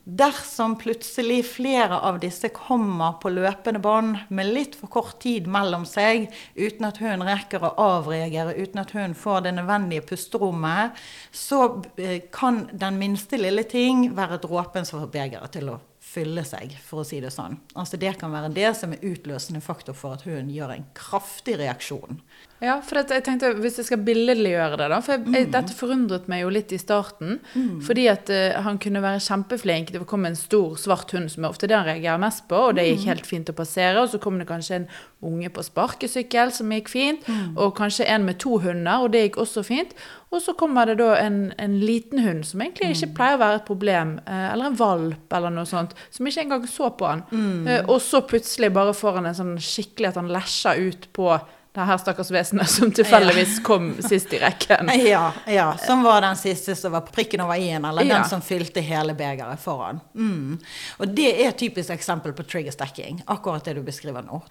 [0.04, 5.86] Dersom plutselig flere av disse kommer på løpende bånd med litt for kort tid mellom
[5.88, 6.26] seg,
[6.60, 11.00] uten at hun rekker å avreagere, uten at hun får det nødvendige pusterommet,
[11.32, 11.62] så
[11.96, 16.76] eh, kan den minste lille ting være dråpen som får begeret til å fylle seg,
[16.84, 17.56] for å si det sånn.
[17.80, 21.56] Altså Det kan være det som er utløsende faktor for at hun gjør en kraftig
[21.64, 22.20] reaksjon.
[22.64, 26.30] Ja, for jeg tenkte, Hvis jeg skal billedliggjøre det, da For jeg, jeg, dette forundret
[26.32, 27.42] meg jo litt i starten.
[27.54, 27.82] Mm.
[27.84, 29.92] Fordi at uh, han kunne være kjempeflink.
[29.92, 32.62] Det kom en stor, svart hund, som er ofte det han reagerer mest på.
[32.70, 33.10] Og det gikk Mm.
[33.10, 34.00] helt fint å passere.
[34.00, 34.88] Og så kom det kanskje en
[35.24, 37.28] unge på sparkesykkel, som gikk fint.
[37.28, 37.58] Mm.
[37.58, 39.92] Og kanskje en med to hunder, og det gikk også fint.
[40.32, 43.56] Og så kommer det da en, en liten hund, som egentlig ikke pleier å være
[43.60, 44.20] et problem.
[44.28, 45.92] uh, eller en valp, eller noe sånt.
[46.12, 47.26] Som ikke engang så på han.
[47.32, 47.68] Mm.
[47.68, 51.28] Uh, og så plutselig bare får han en sånn skikkelig at han lesjer ut på
[51.74, 54.92] det her stakkars vesenet som tilfeldigvis kom sist i rekken.
[55.10, 58.20] Ja, ja, som var den siste som var på prikken over i-en, eller Ja.
[58.22, 60.00] den som fylte hele begeret foran.
[60.14, 60.60] Mm.
[61.00, 64.44] Og det er et typisk eksempel på trigger stacking, akkurat det du beskriver nå.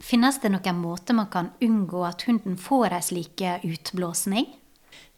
[0.00, 4.46] Finnes det noen måter man kan unngå at hunden får ei slik utblåsning?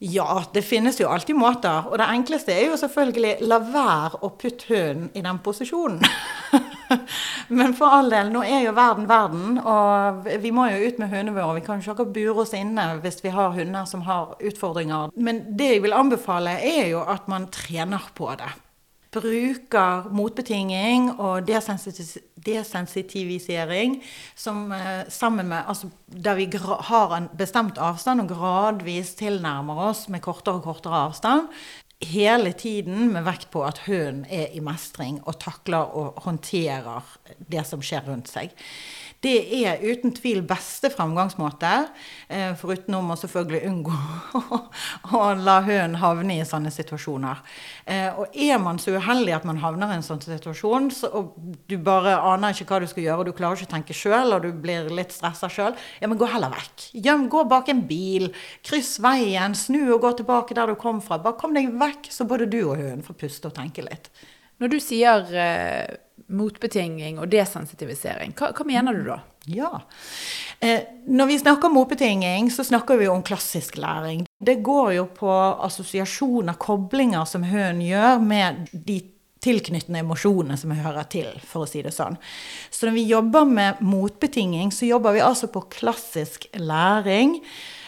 [0.03, 1.87] Ja, det finnes jo alltid måter.
[1.87, 6.03] Og det enkleste er jo selvfølgelig la være å putte hunden i den posisjonen.
[7.53, 11.09] Men for all del, nå er jo verden verden, og vi må jo ut med
[11.13, 11.57] hundene våre.
[11.59, 15.13] Vi kan jo ikke bure oss inne hvis vi har hunder som har utfordringer.
[15.17, 18.53] Men det jeg vil anbefale, er jo at man trener på det.
[19.13, 24.01] Bruker motbetinging og desensitivisering
[24.33, 26.49] som eh, sammen med altså, Der vi
[26.89, 31.49] har en bestemt avstand og gradvis tilnærmer oss med kortere og kortere avstand.
[32.03, 37.05] Hele tiden med vekt på at hunden er i mestring og takler og håndterer
[37.39, 38.51] det som skjer rundt seg.
[39.23, 41.71] Det er uten tvil beste fremgangsmåte,
[42.59, 43.99] foruten om å selvfølgelig unngå
[45.19, 47.43] å la hunden havne i sånne situasjoner.
[47.87, 51.37] Eh, og er man så uheldig at man havner i en sånn situasjon, så, og
[51.71, 54.35] du bare aner ikke hva du skal gjøre, og du klarer ikke å tenke sjøl,
[54.37, 56.89] og du blir litt stressa sjøl, ja, men gå heller vekk.
[57.07, 58.31] Gjem, gå bak en bil,
[58.67, 61.21] kryss veien, snu og gå tilbake der du kom fra.
[61.23, 64.11] Bare kom deg vekk, så både du og hunden får puste og tenke litt.
[64.63, 65.95] Når du sier eh,
[66.29, 69.19] motbetinging og desensitivisering, hva, hva mener du da?
[69.51, 69.81] Ja.
[70.63, 74.27] Eh, når vi snakker om motbetinging, så snakker vi om klassisk læring.
[74.39, 75.33] Det går jo på
[75.67, 79.01] assosiasjoner, koblinger som hun gjør med de
[79.43, 82.15] tilknyttende emosjonene som hører til, for å si det sånn.
[82.71, 87.41] Så når vi jobber med motbetinging, så jobber vi altså på klassisk læring.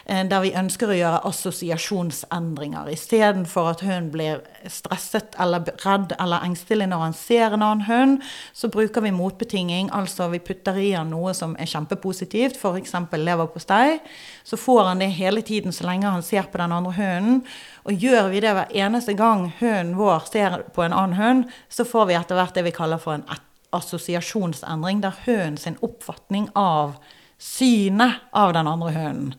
[0.07, 2.89] Eh, Der vi ønsker å gjøre assosiasjonsendringer.
[2.93, 8.23] Istedenfor at hunden blir stresset eller redd eller engstelig når han ser en annen hund,
[8.53, 9.91] så bruker vi motbetinging.
[9.93, 12.95] Altså vi putter i han noe som er kjempepositivt, f.eks.
[13.13, 14.01] leverpostei.
[14.45, 17.43] Så får han det hele tiden så lenge han ser på den andre hunden.
[17.85, 21.85] Og gjør vi det hver eneste gang hunden vår ser på en annen hund, så
[21.85, 23.27] får vi etter hvert det vi kaller for en
[23.75, 26.97] assosiasjonsendring, der hunden sin oppfatning av
[27.39, 29.35] synet av den andre hunden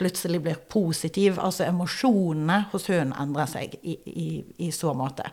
[0.00, 1.38] plutselig blir positiv.
[1.38, 4.28] Altså emosjonene hos hunden endrer seg i, i,
[4.66, 5.28] i så måte.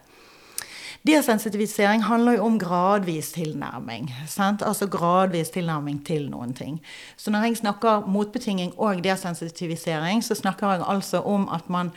[1.08, 4.10] Desensitivisering handler jo om gradvis tilnærming.
[4.28, 4.64] Sant?
[4.66, 6.80] Altså gradvis tilnærming til noen ting.
[7.16, 11.94] Så når jeg snakker motbetinging og desensitivisering, så snakker jeg altså om at man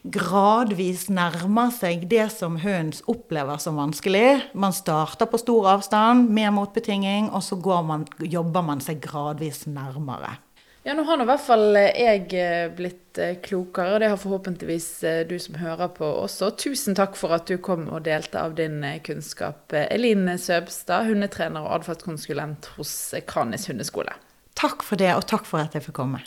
[0.00, 4.40] gradvis nærmer seg det som hunden opplever som vanskelig.
[4.54, 10.38] Man starter på stor avstand med motbetinging, og så man, jobber man seg gradvis nærmere.
[10.82, 14.20] Ja, nå har nå i hvert fall jeg eh, blitt eh, klokere, og det har
[14.20, 16.54] forhåpentligvis eh, du som hører på også.
[16.56, 19.74] Tusen takk for at du kom og delte av din kunnskap.
[19.76, 22.94] Elin Søbstad, hundetrener og atferdskonsulent hos
[23.28, 24.16] Kranis hundeskole.
[24.56, 26.24] Takk for det, og takk for at jeg fikk komme.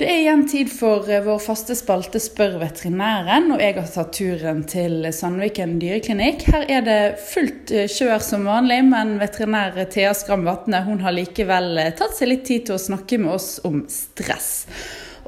[0.00, 4.62] Det er igjen tid for vår faste spalte Spør veterinæren, og jeg har tatt turen
[4.64, 6.46] til Sandviken dyreklinikk.
[6.48, 11.76] Her er det fullt kjør som vanlig, men veterinær Thea Skram Vatne hun har likevel
[11.98, 14.48] tatt seg litt tid til å snakke med oss om stress.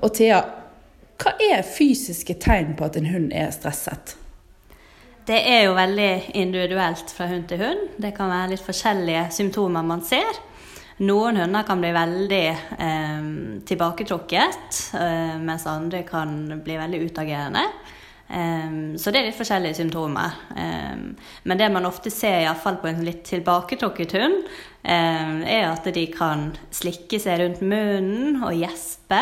[0.00, 0.38] Og Thea,
[1.20, 4.14] hva er fysiske tegn på at en hund er stresset?
[5.28, 7.84] Det er jo veldig individuelt fra hund til hund.
[8.00, 10.40] Det kan være litt forskjellige symptomer man ser.
[11.02, 12.44] Noen hunder kan bli veldig
[12.78, 13.22] eh,
[13.66, 17.64] tilbaketrukket, eh, mens andre kan bli veldig utagerende.
[18.28, 20.38] Eh, så det er litt forskjellige symptomer.
[21.42, 24.46] men det man ofte ser, iallfall på en litt tilbaketrukket hund,
[24.84, 29.20] er at de kan slikke seg rundt munnen og gjespe.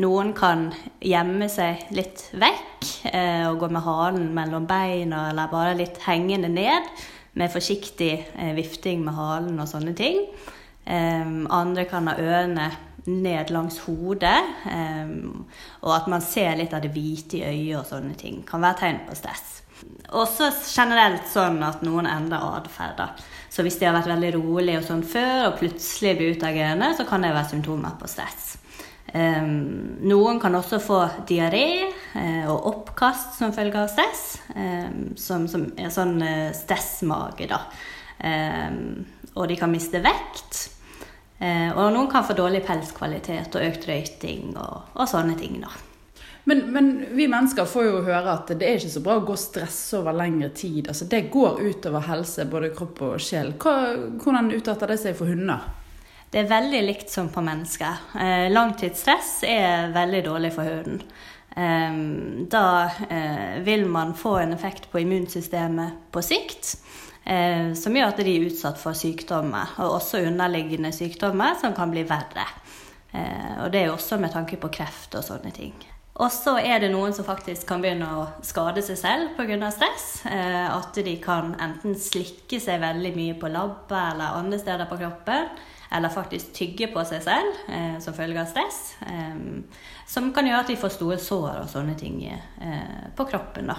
[0.00, 2.88] Noen kan gjemme seg litt vekk
[3.50, 6.88] og gå med halen mellom beina eller bare litt hengende ned.
[7.38, 10.20] Med forsiktig eh, vifting med halen og sånne ting.
[10.84, 12.68] Um, andre kan ha ørene
[13.08, 14.38] ned langs hodet.
[14.68, 15.44] Um,
[15.82, 18.42] og at man ser litt av det hvite i øyet og sånne ting.
[18.48, 19.60] Kan være tegn på stress.
[20.14, 23.00] Også generelt sånn at noen endrer atferd.
[23.52, 27.06] Så hvis de har vært veldig rolig og sånn før, og plutselig blir utagerende, så
[27.08, 28.54] kan det være symptomer på stress.
[29.14, 30.96] Um, noen kan også få
[31.28, 34.24] diaré uh, og oppkast som følge av stress,
[34.56, 37.60] um, som, som, er sånn uh, stressmage, da.
[38.18, 39.04] Um,
[39.38, 40.64] og de kan miste vekt.
[41.38, 45.70] Uh, og noen kan få dårlig pelskvalitet og økt røyting og, og sånne ting, da.
[46.44, 49.32] Men, men, vi mennesker får jo høre at det er ikke så bra å gå
[49.32, 50.90] og stresse over lengre tid.
[50.90, 53.54] Altså, det går utover helse, både kropp og sjel.
[53.62, 55.64] Hvordan utarter det seg for hunder?
[56.34, 58.00] Det er veldig likt som på mennesker.
[58.18, 60.96] Eh, langtidsstress er veldig dårlig for huden.
[61.54, 61.98] Eh,
[62.50, 62.62] da
[63.06, 66.72] eh, vil man få en effekt på immunsystemet på sikt.
[67.22, 71.94] Eh, som gjør at de er utsatt for sykdommer, og også underliggende sykdommer som kan
[71.94, 72.48] bli verre.
[73.14, 75.76] Eh, og det er også med tanke på kreft og sånne ting.
[76.18, 79.70] Og så er det noen som faktisk kan begynne å skade seg selv pga.
[79.70, 80.26] stress.
[80.26, 84.98] Eh, at de kan enten slikke seg veldig mye på labber eller andre steder på
[84.98, 85.54] kroppen.
[85.94, 88.80] Eller faktisk tygge på seg selv eh, som følge av stress.
[89.06, 89.36] Eh,
[90.10, 93.70] som kan gjøre at de får store sår og sånne ting eh, på kroppen.
[93.70, 93.78] da.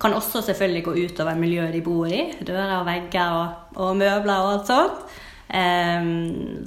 [0.00, 2.26] Kan også selvfølgelig gå utover miljøet de bor i.
[2.40, 5.16] Dører og vegger og, og møbler og alt sånt.
[5.48, 6.12] Eh,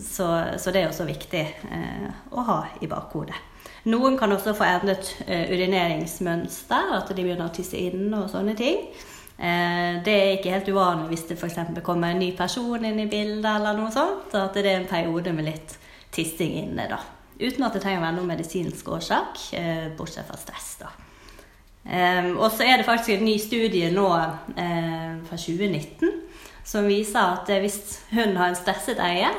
[0.03, 3.45] så, så, det er også viktig eh, å ha i bakhodet.
[3.87, 8.51] Noen kan også få endret uh, urineringsmønster, at de begynner å tisse inne og sånne
[8.59, 8.81] ting.
[9.39, 11.59] Uh, det er ikke helt uvanlig hvis det f.eks.
[11.85, 15.31] kommer en ny person inn i bildet, eller noe sånt, at det er en periode
[15.35, 15.77] med litt
[16.11, 16.89] tissing inne.
[16.91, 16.99] da.
[17.39, 20.73] Uten at det trenger å være noen medisinsk årsak, uh, bortsett fra stress.
[20.83, 20.91] da.
[21.89, 24.09] Um, og så er det faktisk en ny studie nå
[24.53, 26.11] fra 2019
[26.67, 27.79] som viser at hvis
[28.11, 29.37] hunden har en stresset eier,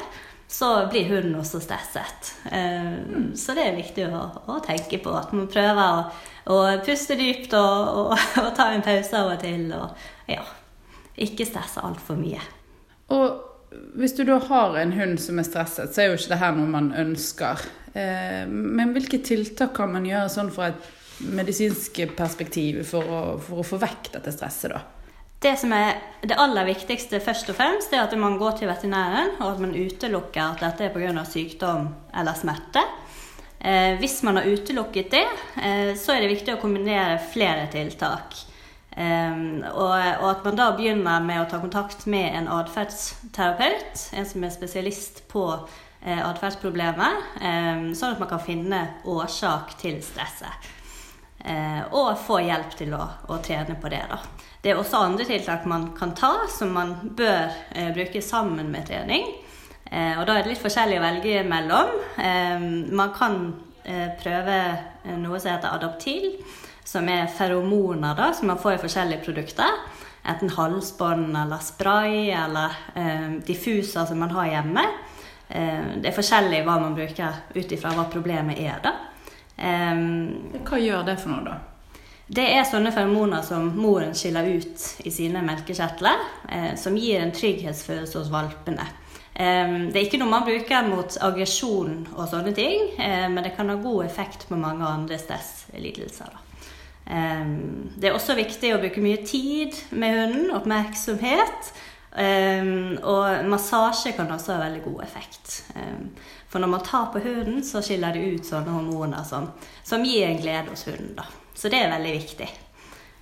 [0.50, 2.32] så blir hunden også stresset.
[2.50, 3.30] Mm.
[3.38, 6.00] Så det er viktig å, å, tenke på at man prøver å,
[6.50, 9.68] å puste dypt og, og, og, ta en pause av og til.
[9.76, 10.42] Og ja,
[11.22, 12.42] ikke stresse altfor mye.
[13.14, 13.46] Og
[13.98, 16.56] hvis du da har en hund som er stresset, så er jo ikke det her
[16.58, 17.66] noe man ønsker.
[17.94, 20.88] Eh, men hvilke tiltak kan man gjøre sånn fra et
[21.30, 24.99] medisinsk perspektiv for å, for å få vekk dette stresset, da?
[25.40, 29.38] Det som er det aller viktigste først og fremst, er at man går til veterinæren,
[29.38, 31.24] og at man utelukker at dette er pga.
[31.24, 32.83] sykdom eller smerte.
[33.59, 35.26] Eh, hvis man har utelukket det,
[35.62, 38.37] eh, så er det viktig å kombinere flere tiltak.
[38.92, 39.40] Eh,
[39.72, 44.44] og, og, at man da begynner med å ta kontakt med en atferdsterapeut, en som
[44.44, 45.46] er spesialist på
[46.05, 50.70] eh, atferdsproblemer, eh, sånn at man kan finne årsak til stresset.
[51.40, 54.05] Eh, og få hjelp til å, å trene på det.
[54.12, 54.20] da.
[54.60, 58.90] Det er også andre tiltak man kan ta, som man bør eh, bruke sammen med
[58.90, 59.24] trening.
[59.88, 61.94] Eh, og da er det litt forskjellig å velge mellom.
[62.20, 63.38] Eh, man kan
[63.88, 66.34] eh, prøve eh, noe som heter Adaptil,
[66.84, 69.80] som er feromoner da, som man får i forskjellige produkter.
[70.28, 72.74] Enten halsbånd eller spray eller
[73.46, 74.82] diffuser som man har hjemme.
[75.48, 78.84] det er forskjellig hva man bruker ut ifra hva problemet er.
[78.84, 78.92] da.
[79.56, 81.69] hva gjør det for noe, da?
[82.30, 87.32] Det er sånne feromoner som moren skiller ut i sine melkekjertler, eh, som gir en
[87.34, 88.86] trygghetsfølelse hos valpene.
[89.34, 93.56] Eh, det er ikke noe man bruker mot aggresjon og sånne ting, eh, men det
[93.56, 96.38] kan ha god effekt på mange andre stresslidelser.
[97.10, 97.50] Eh,
[97.98, 101.74] det er også viktig å bruke mye tid med hunden, oppmerksomhet.
[102.14, 102.72] Eh,
[103.10, 105.64] og massasje kan også ha veldig god effekt.
[105.74, 109.50] Eh, for når man tar på hunden, så skiller det ut sånne hormoner som,
[109.82, 111.16] som gir en glede hos hunden.
[111.18, 111.26] da.
[111.60, 112.48] Så det er veldig viktig.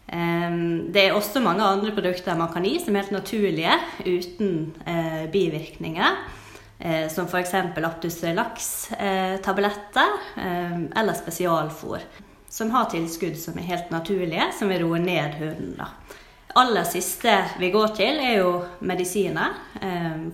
[0.09, 3.75] Det er også mange andre produkter man kan gi som er helt naturlige,
[4.07, 4.53] uten
[4.87, 6.21] eh, bivirkninger.
[6.79, 7.55] Eh, som f.eks.
[7.85, 12.07] Aptus laks-tabletter eh, eller spesialfôr.
[12.49, 15.77] Som har tilskudd som er helt naturlige, som vil roe ned hunden.
[15.79, 15.93] da
[16.59, 19.53] aller siste vi går til, er jo medisiner.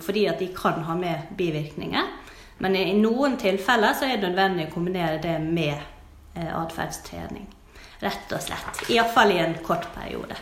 [0.00, 2.06] fordi at de kan ha med bivirkninger.
[2.58, 5.76] Men i noen tilfeller så er det nødvendig å kombinere det med
[6.34, 7.44] atferdstrening.
[8.04, 8.84] Rett og slett.
[8.92, 10.36] Iallfall i en kort periode.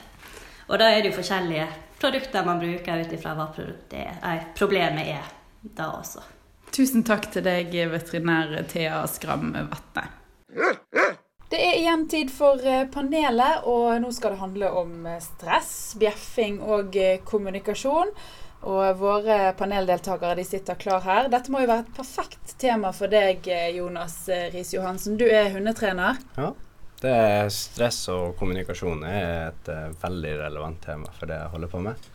[0.68, 1.66] Og da er det jo forskjellige
[2.00, 5.28] produkter man bruker ut ifra hva er, problemet er
[5.62, 6.24] da også.
[6.72, 10.08] Tusen takk til deg, veterinær Thea Skram Vatne.
[11.52, 15.74] Det er igjen tid for eh, panelet, og nå skal det handle om eh, stress,
[16.00, 18.08] bjeffing og eh, kommunikasjon.
[18.72, 21.28] Og våre paneldeltakere de sitter klar her.
[21.28, 24.20] Dette må jo være et perfekt tema for deg, Jonas
[24.54, 25.16] Riis Johansen.
[25.18, 26.20] Du er hundetrener.
[26.38, 26.52] Ja.
[27.02, 31.72] Det er stress og kommunikasjon er et uh, veldig relevant tema for det jeg holder
[31.72, 32.10] på med.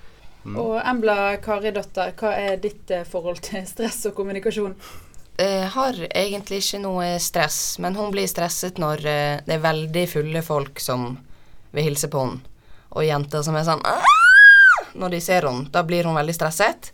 [0.47, 4.77] Og Embla Karidotter, hva er ditt uh, forhold til stress og kommunikasjon?
[5.37, 10.05] Jeg har egentlig ikke noe stress, men hun blir stresset når uh, det er veldig
[10.13, 11.09] fulle folk som
[11.75, 12.55] vil hilse på henne,
[12.95, 14.15] og jenter som er sånn «Aah!»
[14.97, 16.93] Når de ser henne, da blir hun veldig stresset.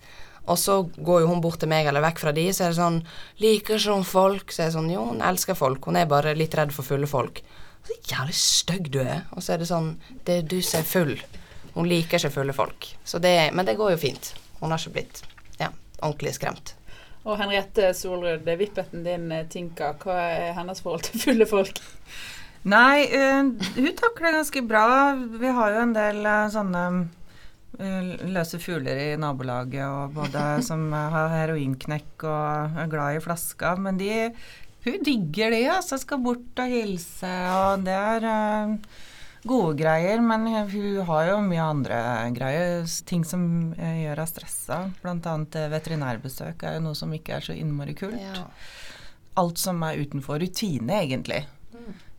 [0.49, 2.79] Og så går jo hun bort til meg eller vekk fra de, så er det
[2.81, 2.97] sånn
[3.39, 5.85] 'Liker ikke hun folk?' Så er det sånn 'Jo, hun elsker folk.
[5.85, 7.39] Hun er bare litt redd for fulle folk'.
[7.83, 9.25] Så jævlig stygg du er.
[9.31, 11.23] Og så er det sånn 'Det du som er full'.
[11.73, 12.95] Hun liker ikke fulle folk.
[13.03, 14.35] Så det, men det går jo fint.
[14.59, 15.23] Hun har ikke blitt
[15.59, 15.69] ja,
[16.01, 16.75] ordentlig skremt.
[17.23, 21.79] Og Henriette Solrud, vippeten din eh, Tinka, hva er hennes forhold til fulle folk?
[22.63, 24.87] Nei, uh, hun takler det ganske bra.
[25.15, 26.83] Vi har jo en del uh, sånne
[27.79, 33.75] eh, løse fugler i nabolaget, og både som har heroinknekk og er glad i flaska.
[33.83, 34.29] Men de,
[34.83, 35.97] hun digger det, altså.
[36.01, 39.03] Skal bort og hilse, og det er uh,
[39.47, 40.23] gode greier.
[40.23, 41.99] Men hun har jo mye andre
[42.35, 43.45] greier, ting som
[43.77, 44.79] eh, gjør henne stressa.
[45.03, 48.19] Blant annet eh, veterinærbesøk er jo noe som ikke er så innmari kult.
[48.19, 48.47] Ja.
[49.39, 51.45] Alt som er utenfor rutine, egentlig,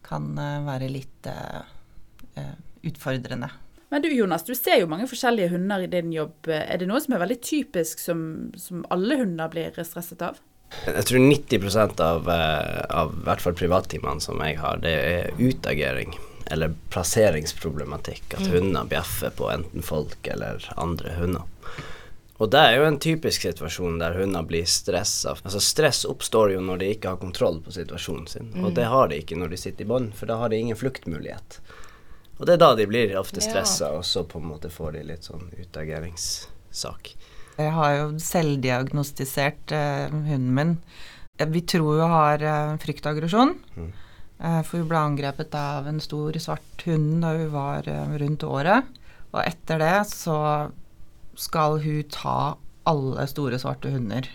[0.05, 1.62] kan uh, være litt uh,
[2.85, 3.53] utfordrende.
[3.93, 6.49] Men du Jonas, du ser jo mange forskjellige hunder i din jobb.
[6.51, 8.25] Er det noe som er veldig typisk som,
[8.59, 10.41] som alle hunder blir stresset av?
[10.87, 15.31] Jeg tror 90% av, eh, av i hvert fall privattimene som jeg har, det er
[15.39, 16.15] utagering.
[16.51, 18.35] Eller plasseringsproblematikk.
[18.35, 18.51] At Mm.
[18.53, 21.43] hunder bjeffer på enten folk eller andre hunder.
[22.41, 25.37] Og det er jo en typisk situasjon der hunder blir stressa.
[25.45, 28.75] Altså stress oppstår jo når de ikke har kontroll på situasjonen sin, og Mm.
[28.75, 31.61] det har de ikke når de sitter i bånd, for da har de ingen fluktmulighet.
[32.41, 33.49] Og det er da de blir ofte Ja.
[33.53, 37.15] stressa, og så på en måte får de litt sånn utageringssak.
[37.55, 40.73] Jeg har jo selvdiagnostisert eh, hunden min.
[41.39, 43.55] Vi tror hun har eh, fryktaggresjon.
[43.77, 43.93] Mm.
[44.39, 48.47] Eh, for hun ble angrepet av en stor svart hund da hun var eh, rundt
[48.47, 48.91] året.
[49.33, 50.39] Og etter det så
[51.39, 52.55] skal hun ta
[52.87, 54.29] alle store svarte hunder.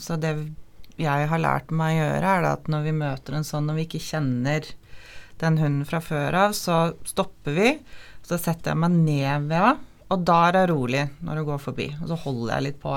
[0.00, 0.34] Så det
[1.00, 3.86] jeg har lært meg å gjøre, er at når vi møter en sånn, når vi
[3.86, 4.66] ikke kjenner
[5.40, 7.70] den hunden fra før av, så stopper vi.
[8.26, 11.60] Så setter jeg meg ned ved henne, og da er jeg rolig når jeg går
[11.62, 11.86] forbi.
[12.02, 12.94] Og så holder jeg litt på.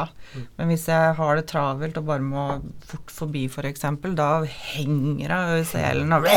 [0.58, 2.46] Men hvis jeg har det travelt og bare må
[2.90, 3.86] fort forbi, f.eks.,
[4.18, 6.28] da henger jeg over selen og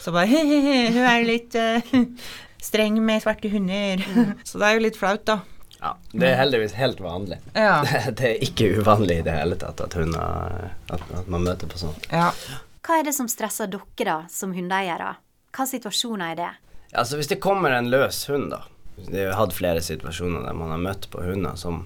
[0.00, 0.26] Så bare
[0.96, 1.94] Hun er litt uh,
[2.60, 4.04] streng med svarte hunder.
[4.44, 5.40] Så det er jo litt flaut, da.
[5.80, 7.38] Ja, det er heldigvis helt vanlig.
[7.54, 7.78] Ja.
[7.86, 11.70] Det, det er ikke uvanlig i det hele tatt at, hunder, at, at man møter
[11.70, 12.10] på sånt.
[12.12, 12.34] Ja.
[12.84, 15.14] Hva er det som stresser dere, da, som hundeeiere?
[15.56, 16.50] Hva situasjoner er det?
[16.90, 18.64] Altså Hvis det kommer en løs hund, da
[19.08, 21.84] Det har hatt flere situasjoner der man har møtt på hunder som,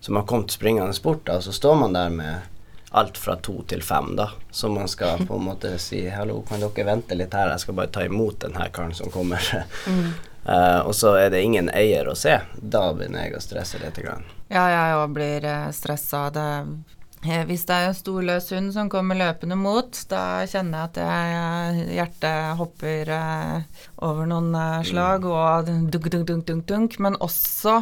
[0.00, 2.52] som har kommet springende bort, da, så står man der med
[2.96, 4.30] alt fra to til fem, da.
[4.50, 7.74] Så man skal på en måte si 'hallo, kan dere vente litt her, jeg skal
[7.74, 9.66] bare ta imot den her karen som kommer'.
[10.46, 12.36] Eh, og så er det ingen eier å se.
[12.54, 13.96] Da begynner jeg å stresse litt.
[13.98, 14.22] Grann.
[14.46, 16.50] Ja, jeg òg blir uh, stressa det.
[17.24, 20.90] Eh, Hvis det er en stor løs hund som kommer løpende mot, da kjenner jeg
[20.90, 26.98] at jeg, hjertet hopper eh, over noen eh, slag, og dunk, dunk, dunk, dunk, dunk.
[27.02, 27.80] Men også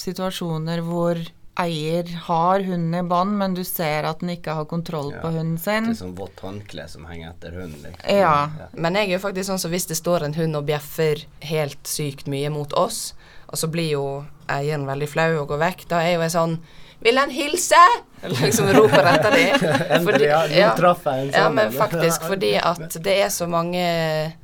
[0.00, 1.20] situasjoner hvor
[1.62, 5.58] eier har hunden i bånd, men du ser at den ikke har kontroll på hunden
[5.62, 5.86] sin.
[5.92, 7.78] Det er sånn vått håndkle som henger etter hunden.
[7.84, 8.08] Liksom.
[8.10, 8.70] Ja.
[8.74, 11.86] Men jeg er jo faktisk sånn som hvis det står en hund og bjeffer helt
[11.86, 13.12] sykt mye mot oss,
[13.48, 14.06] og så blir jo
[14.50, 16.58] eieren veldig flau og går vekk, da er jo jeg sånn
[17.04, 17.76] Vil han hilse?
[18.24, 19.64] Eller liksom roper etter dem.
[19.98, 21.54] Endelig, ja, Ja, sånn.
[21.58, 23.82] men faktisk fordi at det er så mange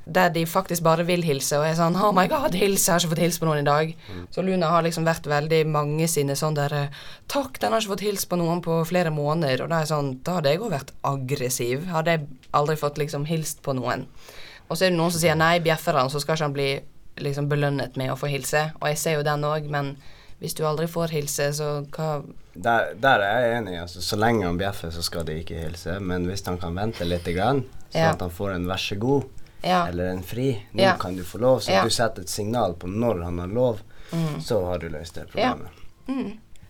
[0.05, 2.91] der de faktisk bare vil hilse, og er sånn Oh my god, hilse!
[2.91, 3.95] jeg har ikke fått hilse på noen i dag.
[4.35, 6.75] Så Luna har liksom vært veldig mange sine sånn der
[7.33, 9.65] Takk, den har ikke fått hilse på noen på flere måneder.
[9.65, 11.89] Og da er jeg sånn Da hadde jeg òg vært aggressiv.
[11.95, 14.05] Hadde jeg aldri fått liksom hilst på noen.
[14.69, 16.69] Og så er det noen som sier nei, bjeffer han, så skal ikke han bli
[17.19, 18.73] liksom belønnet med å få hilse.
[18.81, 19.97] Og jeg ser jo den òg, men
[20.41, 22.23] hvis du aldri får hilse, så hva
[22.55, 23.81] Der, der er jeg enig.
[23.81, 26.01] Altså, så lenge han bjeffer, så skal de ikke hilse.
[26.01, 28.11] Men hvis han kan vente litt, grann, sånn Ja.
[28.13, 29.25] at han får en 'vær så god'
[29.63, 29.87] Ja.
[29.87, 30.97] eller en 'fri', nå Ja.
[30.97, 31.85] kan du få lov, så Ja.
[31.85, 33.81] du setter et signal på når han har lov,
[34.13, 34.41] Mm.
[34.41, 35.69] så har du løst det problemet.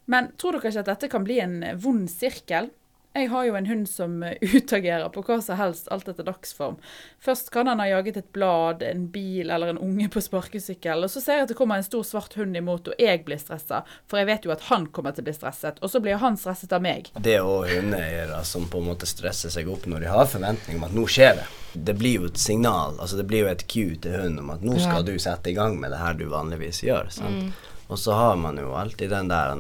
[0.07, 2.71] Men tror dere ikke at dette kan bli en vond sirkel?
[3.13, 6.77] Jeg har jo en hund som eh, utagerer på hva som helst, alt etter dagsform.
[7.19, 11.11] Først kan han ha jaget et blad, en bil eller en unge på sparkesykkel, og
[11.11, 13.83] så ser jeg at det kommer en stor svart hund imot, og jeg blir stressa,
[14.07, 16.39] for jeg vet jo at han kommer til å bli stresset, og så blir han
[16.39, 17.11] stresset av meg.
[17.19, 20.79] Det er òg hundeeiere som på en måte stresser seg opp når de har forventning
[20.79, 21.49] om at nå skjer det.
[21.73, 24.63] Det blir jo et signal, altså det blir jo et cue til hunden om at
[24.67, 27.11] nå skal du sette i gang med det her du vanligvis gjør.
[27.15, 27.43] Sant?
[27.43, 27.77] Mm.
[27.91, 29.57] Og så har man jo alltid den der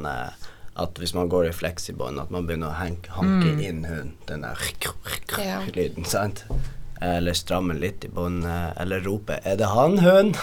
[0.81, 3.61] at hvis man går i fleksibånd, at man begynner å hanke Mm.
[3.63, 4.13] inn hunden.
[4.27, 4.57] Den der
[5.39, 5.61] Ja.
[5.75, 6.45] lyden, sant.
[7.03, 10.37] eller stramme litt i båndet, eller rope 'er det han, hund?'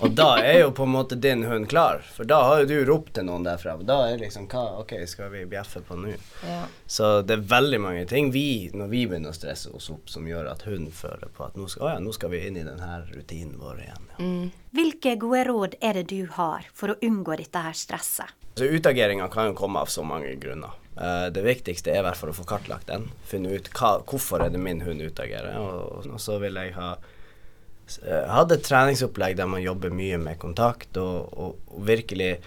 [0.00, 2.84] og da er jo på en måte din hund klar, for da har jo du
[2.84, 3.78] ropt til noen derfra.
[3.82, 6.14] Da er liksom hva Ok, skal vi bjeffe på nå?
[6.46, 6.66] Ja.
[6.86, 10.26] Så det er veldig mange ting vi, når vi begynner å stresse oss opp, som
[10.26, 13.06] gjør at hunden føler på at nå skal, ja, nå skal vi inn i denne
[13.14, 14.06] rutinen vår igjen.
[14.18, 14.50] Ja.
[14.74, 18.28] Hvilke gode råd er det du har for å unngå dette her stresset?
[18.56, 20.72] Så Utageringa kan jo komme av så mange grunner.
[20.96, 23.10] Eh, det viktigste er i hvert fall å få kartlagt den.
[23.28, 25.58] Finne ut hva, hvorfor er det min hund utagerer.
[25.60, 30.40] Og, og så vil jeg ha eh, hatt et treningsopplegg der man jobber mye med
[30.40, 32.38] kontakt og, og, og virkelig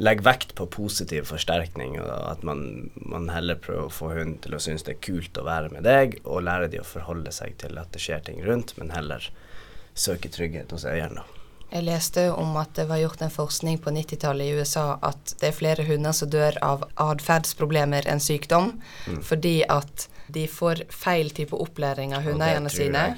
[0.00, 2.00] legger vekt på positiv forsterkning.
[2.00, 5.36] Og at man, man heller prøver å få hunden til å synes det er kult
[5.36, 8.40] å være med deg, og lære de å forholde seg til at det skjer ting
[8.48, 9.28] rundt, men heller
[9.92, 11.20] søke trygghet hos eieren.
[11.74, 15.48] Jeg leste om at det var gjort en forskning på 90-tallet i USA at det
[15.48, 19.22] er flere hunder som dør av atferdsproblemer enn sykdom, Mm.
[19.22, 23.16] fordi at de får feil type opplæring av hundeeierne sine.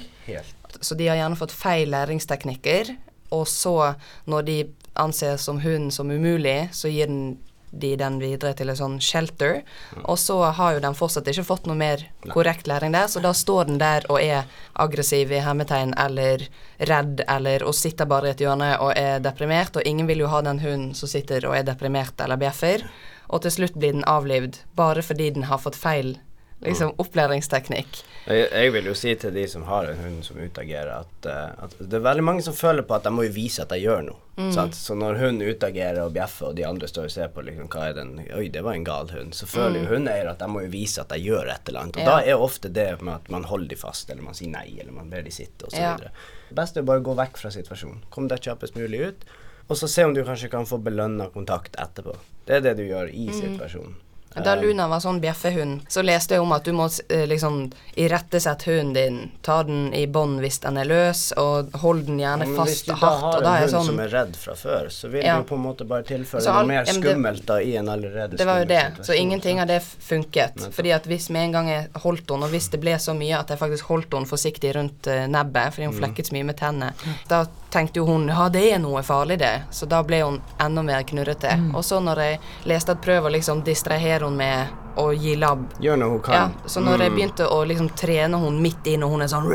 [0.81, 2.95] Så de har gjerne fått feil læringsteknikker,
[3.31, 3.95] og så,
[4.25, 4.57] når de
[4.95, 7.37] anses som hunden som umulig, så gir den
[7.71, 9.61] de den videre til en sånn shelter,
[10.03, 13.33] og så har jo den fortsatt ikke fått noe mer korrekt læring der, så da
[13.35, 16.47] står den der og er aggressiv i hermetegn eller
[16.89, 20.31] redd eller og sitter bare i et hjørne og er deprimert, og ingen vil jo
[20.31, 22.87] ha den hunden som sitter og er deprimert eller bjeffer,
[23.27, 26.15] og til slutt blir den avlivd bare fordi den har fått feil
[26.61, 27.99] liksom, opplæringsteknikk.
[28.27, 31.63] Jeg, jeg vil jo si til de som har en hund som utagerer, at, eh,
[31.63, 33.77] at det er veldig mange som føler på at de må jo vise at de
[33.79, 34.17] gjør noe.
[34.37, 34.51] Mm.
[34.75, 37.87] Så når hunden utagerer og bjeffer, og de andre står og ser på liksom, hva
[37.89, 39.33] er den Oi, det var en gal hund.
[39.33, 39.85] Så føler Mm.
[39.85, 41.97] jo hundeeier at de må jo vise at de gjør et eller annet.
[41.97, 42.05] Og Ja.
[42.09, 44.91] da er ofte det med at man holder de fast, eller man sier nei, eller
[44.91, 45.79] man ber de sitte, osv.
[45.79, 45.95] Ja.
[45.97, 48.01] Det beste er bare å gå vekk fra situasjonen.
[48.09, 49.25] Kom deg kjappest mulig ut.
[49.69, 52.15] Og så se om du kanskje kan få belønna kontakt etterpå.
[52.45, 53.33] Det er det du gjør i Mm.
[53.41, 53.95] situasjonen.
[54.43, 57.71] Da Eh, Luna var sånn bjeffehund, så leste jeg om at du må eh, liksom
[57.97, 59.31] irettesette hunden din.
[59.41, 62.71] Ta den i bånd hvis den er løs, og hold den Ja, gjerne og fast
[62.71, 65.37] hvis du da har en hund sånn som er redd fra før, så vil Ja.
[65.37, 68.45] du på en måte bare tilføre Så noe mer skummelt da i en allerede Det
[68.45, 69.05] var jo skummel det.
[69.05, 70.55] Så ingenting av det funket.
[70.61, 73.13] Men, Fordi at hvis med en gang jeg holdt henne, og hvis det ble så
[73.17, 75.99] mye at jeg faktisk holdt henne forsiktig rundt eh, nebbet, fordi hun Mm.
[76.03, 76.93] flekket så mye med tennene,
[77.27, 79.63] da tenkte jo hun ja, det er noe farlig, det.
[79.71, 81.51] Så da ble hun enda mer knurrete.
[81.57, 81.75] Mm.
[81.75, 85.65] Og så når jeg leste at prøv å liksom distrahere henne med å gi labb
[85.79, 86.33] Gjør noe hun kan.
[86.33, 87.15] Ja, så når jeg Mm.
[87.17, 89.51] begynte å liksom trene henne midt inn, og hun er sånn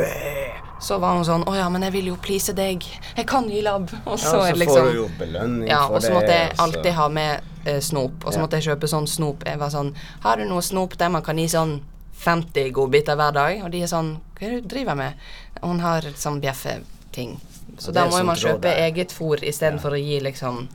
[0.82, 2.82] så var hun sånn Å ja, men jeg vil jo please deg.
[3.16, 3.88] Jeg kan gi labb.
[4.06, 6.28] Og Ja, så så er får liksom du jo belønning Ja, for og så måtte
[6.32, 8.24] jeg så- alltid ha med eh, snop.
[8.26, 8.42] Og så Ja.
[8.46, 9.44] måtte jeg kjøpe sånn snop.
[9.46, 11.80] Jeg var sånn Har du noe snop der man kan gi sånn
[12.18, 13.62] 50 godbiter hver dag?
[13.64, 15.14] Og de er sånn Hva er det du driver med?
[15.62, 17.38] Og hun har sånn bjeffeting.
[17.78, 20.68] Så Ja, da må jo man kjøpe eget fôr istedenfor å gi liksom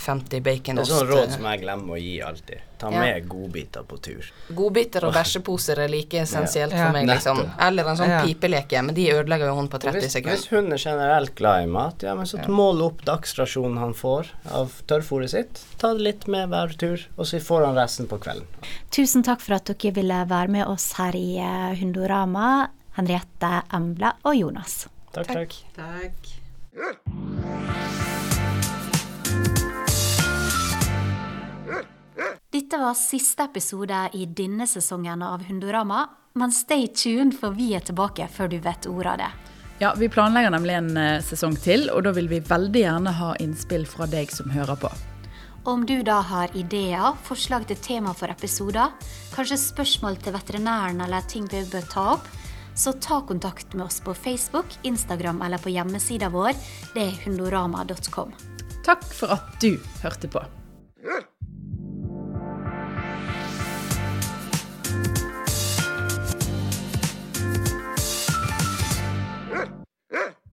[0.00, 2.60] 50 Det er sånn råd som jeg glemmer å gi alltid.
[2.78, 3.00] Ta Ja.
[3.00, 4.24] med godbiter på tur.
[4.54, 6.86] Godbiter og bæsjeposer er like essensielt Ja.
[6.86, 7.42] for meg, liksom.
[7.60, 8.22] Eller en sånn Ja.
[8.24, 10.36] pipeleke, men de ødelegger jo hun på 30 Hvis, sekunder.
[10.38, 14.26] hvis hunden er generelt glad i mat, ja, men så mål opp dagsrasjonen han får
[14.50, 15.60] av tørrfôret sitt.
[15.78, 18.46] Ta det litt med hver tur, og så får han resten på kvelden.
[18.90, 24.14] Tusen takk for at dere ville være med oss her i eh, Hundorama, Henriette, Embla
[24.24, 24.86] og Jonas.
[25.10, 25.54] Takk, takk.
[25.74, 26.28] Takk.
[32.50, 36.04] Dette var siste episode i denne sesongen av Hundorama,
[36.38, 39.30] men stay tuned, for vi er tilbake før du vet ordet av det.
[39.80, 43.32] Ja, Vi planlegger nemlig en eh, sesong til, og da vil vi veldig gjerne ha
[43.42, 44.90] innspill fra deg som hører på.
[45.66, 48.94] Om du da har ideer, forslag til tema for episoder,
[49.34, 52.30] kanskje spørsmål til veterinæren eller ting vi bør ta opp,
[52.74, 56.56] så ta kontakt med oss på Facebook, Instagram eller på hjemmesida vår.
[56.94, 58.32] Det er hundorama.com.
[58.86, 60.44] Takk for at du hørte på.